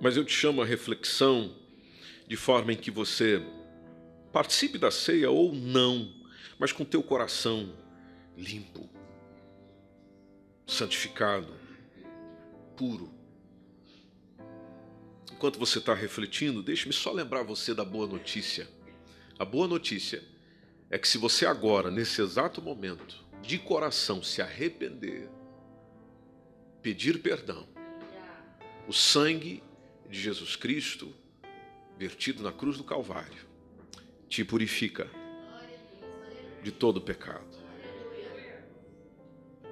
Mas 0.00 0.16
eu 0.16 0.24
te 0.24 0.32
chamo 0.32 0.62
à 0.62 0.64
reflexão 0.64 1.54
de 2.26 2.36
forma 2.36 2.72
em 2.72 2.76
que 2.76 2.90
você 2.90 3.42
participe 4.32 4.78
da 4.78 4.90
ceia 4.90 5.30
ou 5.30 5.54
não, 5.54 6.12
mas 6.58 6.72
com 6.72 6.84
teu 6.84 7.02
coração 7.02 7.72
limpo, 8.36 8.88
santificado, 10.66 11.54
puro. 12.76 13.10
Enquanto 15.32 15.58
você 15.58 15.78
está 15.78 15.94
refletindo, 15.94 16.62
deixe-me 16.62 16.92
só 16.92 17.12
lembrar 17.12 17.42
você 17.42 17.74
da 17.74 17.84
boa 17.84 18.06
notícia. 18.06 18.68
A 19.38 19.44
boa 19.44 19.66
notícia 19.66 20.22
é 20.90 20.98
que 20.98 21.08
se 21.08 21.18
você 21.18 21.46
agora, 21.46 21.90
nesse 21.90 22.20
exato 22.20 22.60
momento, 22.60 23.24
de 23.42 23.58
coração 23.58 24.22
se 24.22 24.40
arrepender, 24.40 25.28
pedir 26.82 27.20
perdão, 27.20 27.66
o 28.88 28.92
sangue 28.92 29.62
de 30.08 30.20
Jesus 30.20 30.56
Cristo, 30.56 31.12
vertido 31.98 32.42
na 32.42 32.52
cruz 32.52 32.76
do 32.76 32.84
Calvário, 32.84 33.46
te 34.28 34.44
purifica 34.44 35.08
de 36.62 36.72
todo 36.72 37.00
pecado. 37.00 37.56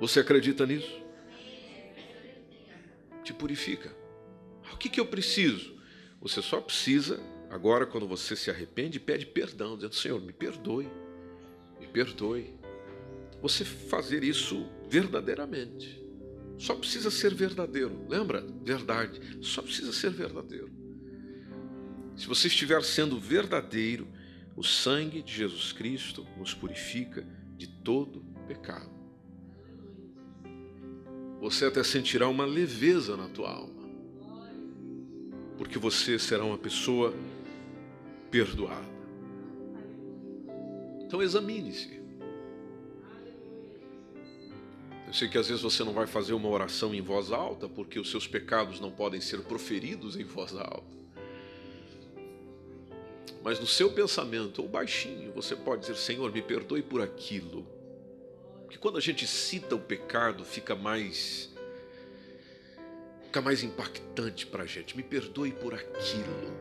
Você 0.00 0.20
acredita 0.20 0.66
nisso? 0.66 1.02
Te 3.22 3.32
purifica. 3.32 3.94
O 4.72 4.76
que, 4.76 4.88
que 4.88 5.00
eu 5.00 5.06
preciso? 5.06 5.74
Você 6.20 6.42
só 6.42 6.60
precisa, 6.60 7.20
agora, 7.50 7.86
quando 7.86 8.06
você 8.06 8.34
se 8.36 8.50
arrepende, 8.50 8.98
pede 9.00 9.26
perdão, 9.26 9.76
dizendo: 9.76 9.94
Senhor, 9.94 10.20
me 10.20 10.32
perdoe, 10.32 10.90
me 11.80 11.86
perdoe. 11.86 12.54
Você 13.40 13.64
fazer 13.64 14.24
isso 14.24 14.66
verdadeiramente. 14.88 16.03
Só 16.58 16.74
precisa 16.74 17.10
ser 17.10 17.34
verdadeiro. 17.34 18.06
Lembra? 18.08 18.44
Verdade. 18.62 19.20
Só 19.40 19.62
precisa 19.62 19.92
ser 19.92 20.10
verdadeiro. 20.10 20.70
Se 22.16 22.26
você 22.26 22.46
estiver 22.46 22.82
sendo 22.84 23.18
verdadeiro, 23.18 24.06
o 24.56 24.62
sangue 24.62 25.22
de 25.22 25.32
Jesus 25.32 25.72
Cristo 25.72 26.26
nos 26.38 26.54
purifica 26.54 27.26
de 27.56 27.66
todo 27.66 28.24
pecado. 28.46 28.90
Você 31.40 31.66
até 31.66 31.82
sentirá 31.82 32.28
uma 32.28 32.46
leveza 32.46 33.16
na 33.16 33.28
tua 33.28 33.50
alma, 33.50 33.82
porque 35.58 35.78
você 35.78 36.18
será 36.18 36.44
uma 36.44 36.56
pessoa 36.56 37.14
perdoada. 38.30 38.94
Então 41.02 41.20
examine-se. 41.20 42.03
Eu 45.14 45.18
sei 45.18 45.28
que 45.28 45.38
às 45.38 45.46
vezes 45.46 45.62
você 45.62 45.84
não 45.84 45.92
vai 45.92 46.08
fazer 46.08 46.32
uma 46.32 46.48
oração 46.48 46.92
em 46.92 47.00
voz 47.00 47.30
alta, 47.30 47.68
porque 47.68 48.00
os 48.00 48.10
seus 48.10 48.26
pecados 48.26 48.80
não 48.80 48.90
podem 48.90 49.20
ser 49.20 49.42
proferidos 49.42 50.16
em 50.16 50.24
voz 50.24 50.56
alta. 50.56 50.82
Mas 53.40 53.60
no 53.60 53.66
seu 53.66 53.92
pensamento, 53.92 54.60
ou 54.60 54.68
baixinho, 54.68 55.30
você 55.30 55.54
pode 55.54 55.82
dizer: 55.82 55.94
Senhor, 55.94 56.32
me 56.32 56.42
perdoe 56.42 56.82
por 56.82 57.00
aquilo. 57.00 57.64
Porque 58.62 58.76
quando 58.76 58.98
a 58.98 59.00
gente 59.00 59.24
cita 59.24 59.76
o 59.76 59.78
pecado, 59.78 60.44
fica 60.44 60.74
mais. 60.74 61.48
fica 63.26 63.40
mais 63.40 63.62
impactante 63.62 64.48
para 64.48 64.64
a 64.64 64.66
gente. 64.66 64.96
Me 64.96 65.04
perdoe 65.04 65.52
por 65.52 65.74
aquilo 65.74 66.58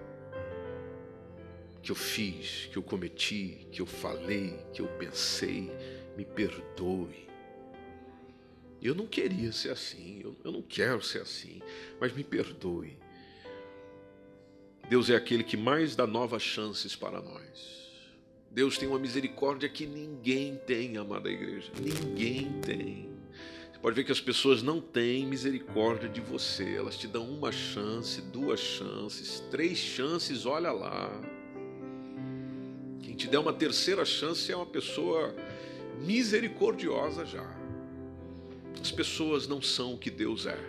que 1.82 1.92
eu 1.92 1.96
fiz, 1.96 2.70
que 2.72 2.78
eu 2.78 2.84
cometi, 2.84 3.68
que 3.72 3.82
eu 3.82 3.88
falei, 3.88 4.63
que 4.72 4.80
eu 4.80 4.88
pensei. 5.00 5.72
Me 6.16 6.24
perdoe. 6.24 7.33
Eu 8.84 8.93
não 8.93 9.08
queria 9.08 9.54
ser 9.54 9.69
assim, 9.69 10.19
eu, 10.22 10.36
eu 10.43 10.52
não 10.52 10.62
quero 10.62 11.02
ser 11.02 11.22
assim, 11.22 11.62
mas 12.02 12.12
me 12.12 12.22
perdoe. 12.22 12.98
Deus 14.89 15.10
é 15.10 15.15
aquele 15.15 15.41
que 15.41 15.56
mais 15.56 15.96
dá 15.96 16.06
novas 16.06 16.41
chances 16.41 16.93
para 16.93 17.22
nós. 17.22 17.89
Deus 18.52 18.78
tem 18.78 18.89
uma 18.89 19.00
misericórdia 19.00 19.69
que 19.69 19.86
ninguém 19.86 20.60
tem, 20.67 20.98
amada 20.98 21.30
igreja. 21.30 21.72
Ninguém 21.80 22.60
tem. 22.60 23.10
Você 23.72 23.80
pode 23.80 23.96
ver 23.96 24.04
que 24.04 24.12
as 24.12 24.19
pessoas 24.19 24.62
não 24.62 24.82
têm 24.82 25.26
misericórdia 25.26 26.10
de 26.10 26.19
você. 26.19 26.76
Elas 26.76 26.98
te 26.98 27.08
dão 27.08 27.24
uma 27.24 27.54
chance, 27.54 28.22
duas 28.22 28.60
chances, 28.60 29.39
três 29.50 29.78
chances, 29.78 30.46
olha 30.46 30.74
lá. 30.74 31.10
Quem 33.02 33.15
te 33.15 33.30
der 33.30 33.39
uma 33.39 33.54
terceira 33.54 34.04
chance 34.04 34.52
é 34.52 34.56
uma 34.58 34.65
pessoa 34.65 35.34
misericordiosa 36.02 37.26
já. 37.26 37.62
As 38.84 38.91
pessoas 38.91 39.48
não 39.48 39.62
são 39.62 39.93
o 39.93 39.98
que 39.98 40.12
Deus 40.12 40.46
é. 40.46 40.60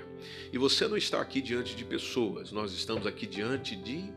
E 0.53 0.57
você 0.57 0.87
não 0.87 0.97
está 0.97 1.21
aqui 1.21 1.43
diante 1.43 1.75
de 1.75 1.85
pessoas, 1.85 2.53
nós 2.53 2.73
estamos 2.73 3.09
aqui 3.09 3.27
diante 3.27 3.75
de 3.75 4.09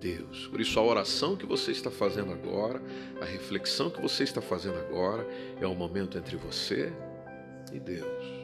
Deus. 0.00 0.48
Por 0.48 0.60
isso, 0.60 0.76
a 0.80 0.82
oração 0.82 1.36
que 1.36 1.46
você 1.46 1.70
está 1.70 1.92
fazendo 1.92 2.32
agora, 2.32 2.82
a 3.20 3.24
reflexão 3.24 3.88
que 3.88 4.02
você 4.02 4.24
está 4.24 4.40
fazendo 4.40 4.78
agora, 4.78 5.24
é 5.60 5.66
um 5.68 5.76
momento 5.76 6.18
entre 6.18 6.36
você 6.36 6.92
e 7.72 7.78
Deus. 7.78 8.39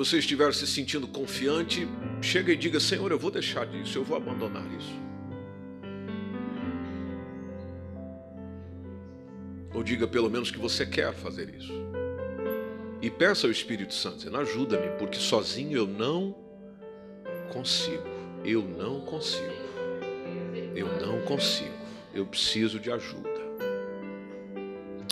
Você 0.00 0.16
estiver 0.16 0.54
se 0.54 0.66
sentindo 0.66 1.06
confiante, 1.06 1.86
chega 2.22 2.50
e 2.50 2.56
diga: 2.56 2.80
Senhor, 2.80 3.10
eu 3.10 3.18
vou 3.18 3.30
deixar 3.30 3.66
disso, 3.66 3.98
eu 3.98 4.02
vou 4.02 4.16
abandonar 4.16 4.64
isso. 4.72 4.98
Ou 9.74 9.82
diga 9.82 10.08
pelo 10.08 10.30
menos 10.30 10.50
que 10.50 10.56
você 10.56 10.86
quer 10.86 11.12
fazer 11.12 11.54
isso. 11.54 11.74
E 13.02 13.10
peça 13.10 13.46
ao 13.46 13.50
Espírito 13.50 13.92
Santo, 13.92 14.34
ajuda-me, 14.38 14.88
porque 14.98 15.18
sozinho 15.18 15.76
eu 15.76 15.86
não 15.86 16.34
consigo. 17.52 18.08
Eu 18.42 18.62
não 18.62 19.02
consigo. 19.02 19.52
Eu 20.74 20.86
não 20.98 21.20
consigo. 21.26 21.74
Eu 22.14 22.24
preciso 22.24 22.80
de 22.80 22.90
ajuda. 22.90 23.28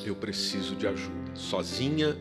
Eu 0.02 0.16
preciso 0.16 0.74
de 0.74 0.86
ajuda. 0.86 1.34
Sozinha 1.34 2.16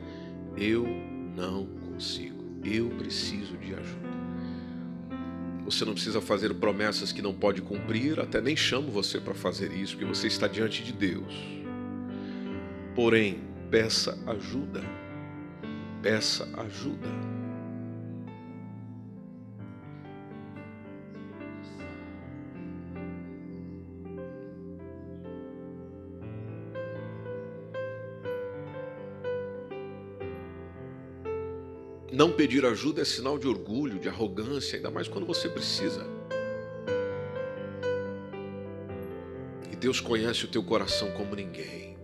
eu 0.58 0.86
não 1.34 1.66
consigo. 1.66 2.37
Eu 2.64 2.90
preciso 2.90 3.58
de 3.58 3.74
ajuda. 3.74 4.08
Você 5.66 5.84
não 5.84 5.94
precisa 5.94 6.22
fazer 6.22 6.54
promessas 6.54 7.12
que 7.12 7.22
não 7.22 7.34
pode 7.34 7.62
cumprir, 7.62 8.20
até 8.20 8.40
nem 8.40 8.56
chamo 8.56 8.90
você 8.90 9.20
para 9.20 9.34
fazer 9.34 9.72
isso, 9.74 9.98
porque 9.98 10.06
você 10.06 10.28
está 10.28 10.48
diante 10.48 10.82
de 10.82 10.94
Deus. 10.94 11.34
Porém, 12.96 13.42
peça 13.70 14.18
ajuda. 14.26 14.82
Peça 16.02 16.48
ajuda. 16.58 17.37
Não 32.18 32.32
pedir 32.32 32.66
ajuda 32.66 33.04
é 33.04 33.06
sinal 33.06 33.38
de 33.38 33.48
orgulho, 33.48 34.00
de 34.00 34.10
arrogância, 34.10 34.76
ainda 34.76 34.90
mais 34.90 35.08
quando 35.08 35.28
você 35.28 35.48
precisa. 35.48 36.04
E 39.72 39.76
Deus 39.76 40.02
conhece 40.02 40.44
o 40.46 40.48
teu 40.48 40.64
coração 40.64 41.12
como 41.12 41.36
ninguém. 41.36 41.96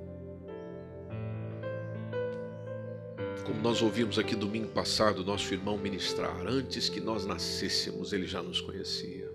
Como 3.44 3.60
nós 3.60 3.82
ouvimos 3.82 4.20
aqui 4.20 4.36
domingo 4.36 4.68
passado, 4.68 5.26
nosso 5.26 5.52
irmão 5.52 5.80
ministrar, 5.80 6.46
antes 6.46 6.90
que 6.90 7.02
nós 7.02 7.26
nascêssemos, 7.26 8.14
ele 8.14 8.28
já 8.28 8.44
nos 8.44 8.62
conhecia. 8.62 9.28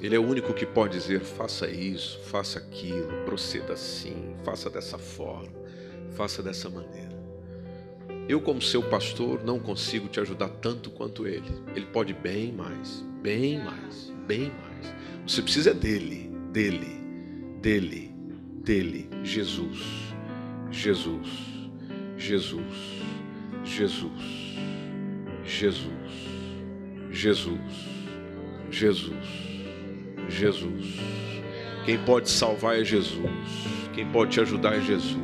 Ele 0.00 0.14
é 0.14 0.18
o 0.20 0.24
único 0.24 0.54
que 0.54 0.64
pode 0.64 0.96
dizer: 0.96 1.22
faça 1.22 1.68
isso, 1.68 2.20
faça 2.20 2.60
aquilo, 2.60 3.24
proceda 3.24 3.72
assim, 3.72 4.36
faça 4.44 4.70
dessa 4.70 4.96
forma, 4.96 5.60
faça 6.12 6.40
dessa 6.40 6.70
maneira. 6.70 7.13
Eu, 8.28 8.40
como 8.40 8.62
seu 8.62 8.82
pastor, 8.82 9.44
não 9.44 9.58
consigo 9.58 10.08
te 10.08 10.18
ajudar 10.18 10.48
tanto 10.48 10.90
quanto 10.90 11.26
ele. 11.26 11.50
Ele 11.74 11.86
pode 11.86 12.14
bem 12.14 12.52
mais, 12.52 13.04
bem 13.22 13.62
mais, 13.62 14.12
bem 14.26 14.50
mais. 14.62 14.94
Você 15.26 15.42
precisa 15.42 15.74
dele, 15.74 16.30
dele, 16.50 17.00
dele, 17.60 18.14
dele. 18.62 19.10
Jesus, 19.22 19.78
Jesus, 20.70 21.28
Jesus, 22.16 22.62
Jesus, 23.64 24.12
Jesus, 25.44 25.92
Jesus, 27.10 27.60
Jesus, 28.70 29.14
Jesus. 30.30 30.94
Quem 31.84 31.98
pode 31.98 32.30
salvar 32.30 32.80
é 32.80 32.84
Jesus. 32.84 33.20
Quem 33.92 34.06
pode 34.10 34.32
te 34.32 34.40
ajudar 34.40 34.76
é 34.76 34.80
Jesus. 34.80 35.18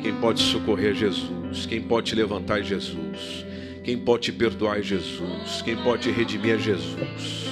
Quem 0.00 0.14
pode 0.20 0.40
socorrer 0.40 0.90
é 0.90 0.94
Jesus. 0.94 1.41
Quem 1.66 1.80
pode 1.80 2.10
te 2.10 2.16
levantar 2.16 2.60
é 2.60 2.62
Jesus. 2.62 3.44
Quem 3.84 3.98
pode 3.98 4.24
te 4.24 4.32
perdoar 4.32 4.78
é 4.78 4.82
Jesus. 4.82 5.62
Quem 5.64 5.76
pode 5.76 6.02
te 6.02 6.10
redimir 6.10 6.54
é 6.54 6.58
Jesus. 6.58 7.50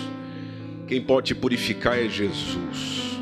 Quem 0.87 1.01
pode 1.01 1.29
te 1.29 1.35
purificar 1.35 1.99
é 1.99 2.09
Jesus. 2.09 3.21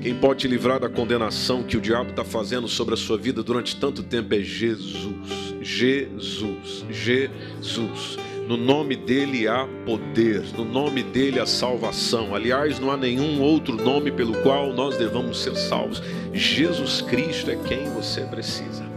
Quem 0.00 0.14
pode 0.14 0.40
te 0.40 0.48
livrar 0.48 0.80
da 0.80 0.88
condenação 0.88 1.62
que 1.62 1.76
o 1.76 1.80
diabo 1.80 2.10
está 2.10 2.24
fazendo 2.24 2.66
sobre 2.66 2.94
a 2.94 2.96
sua 2.96 3.18
vida 3.18 3.42
durante 3.42 3.76
tanto 3.76 4.02
tempo 4.02 4.34
é 4.34 4.40
Jesus. 4.40 5.54
Jesus. 5.60 6.84
Jesus. 6.90 8.18
No 8.48 8.56
nome 8.56 8.96
dele 8.96 9.46
há 9.46 9.68
poder, 9.86 10.42
no 10.56 10.64
nome 10.64 11.04
dele 11.04 11.38
há 11.38 11.46
salvação. 11.46 12.34
Aliás, 12.34 12.80
não 12.80 12.90
há 12.90 12.96
nenhum 12.96 13.40
outro 13.40 13.76
nome 13.76 14.10
pelo 14.10 14.34
qual 14.42 14.72
nós 14.72 14.96
devamos 14.96 15.40
ser 15.40 15.54
salvos. 15.54 16.02
Jesus 16.32 17.00
Cristo 17.02 17.50
é 17.50 17.56
quem 17.56 17.88
você 17.90 18.22
precisa. 18.22 18.89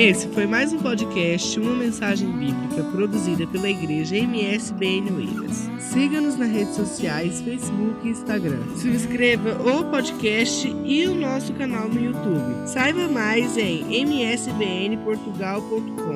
Esse 0.00 0.26
foi 0.28 0.46
mais 0.46 0.72
um 0.72 0.78
podcast, 0.78 1.60
uma 1.60 1.74
mensagem 1.74 2.32
bíblica 2.32 2.82
produzida 2.84 3.46
pela 3.46 3.68
igreja 3.68 4.16
MSBN 4.16 5.12
Oeiras. 5.12 5.68
Siga-nos 5.78 6.38
nas 6.38 6.50
redes 6.50 6.74
sociais, 6.74 7.42
Facebook 7.42 8.08
e 8.08 8.12
Instagram. 8.12 8.62
Se 8.76 8.88
inscreva 8.88 9.60
o 9.60 9.84
podcast 9.90 10.74
e 10.86 11.06
o 11.06 11.14
nosso 11.14 11.52
canal 11.52 11.86
no 11.86 12.02
YouTube. 12.02 12.66
Saiba 12.66 13.08
mais 13.08 13.58
em 13.58 13.94
msbnportugal.com. 13.94 16.09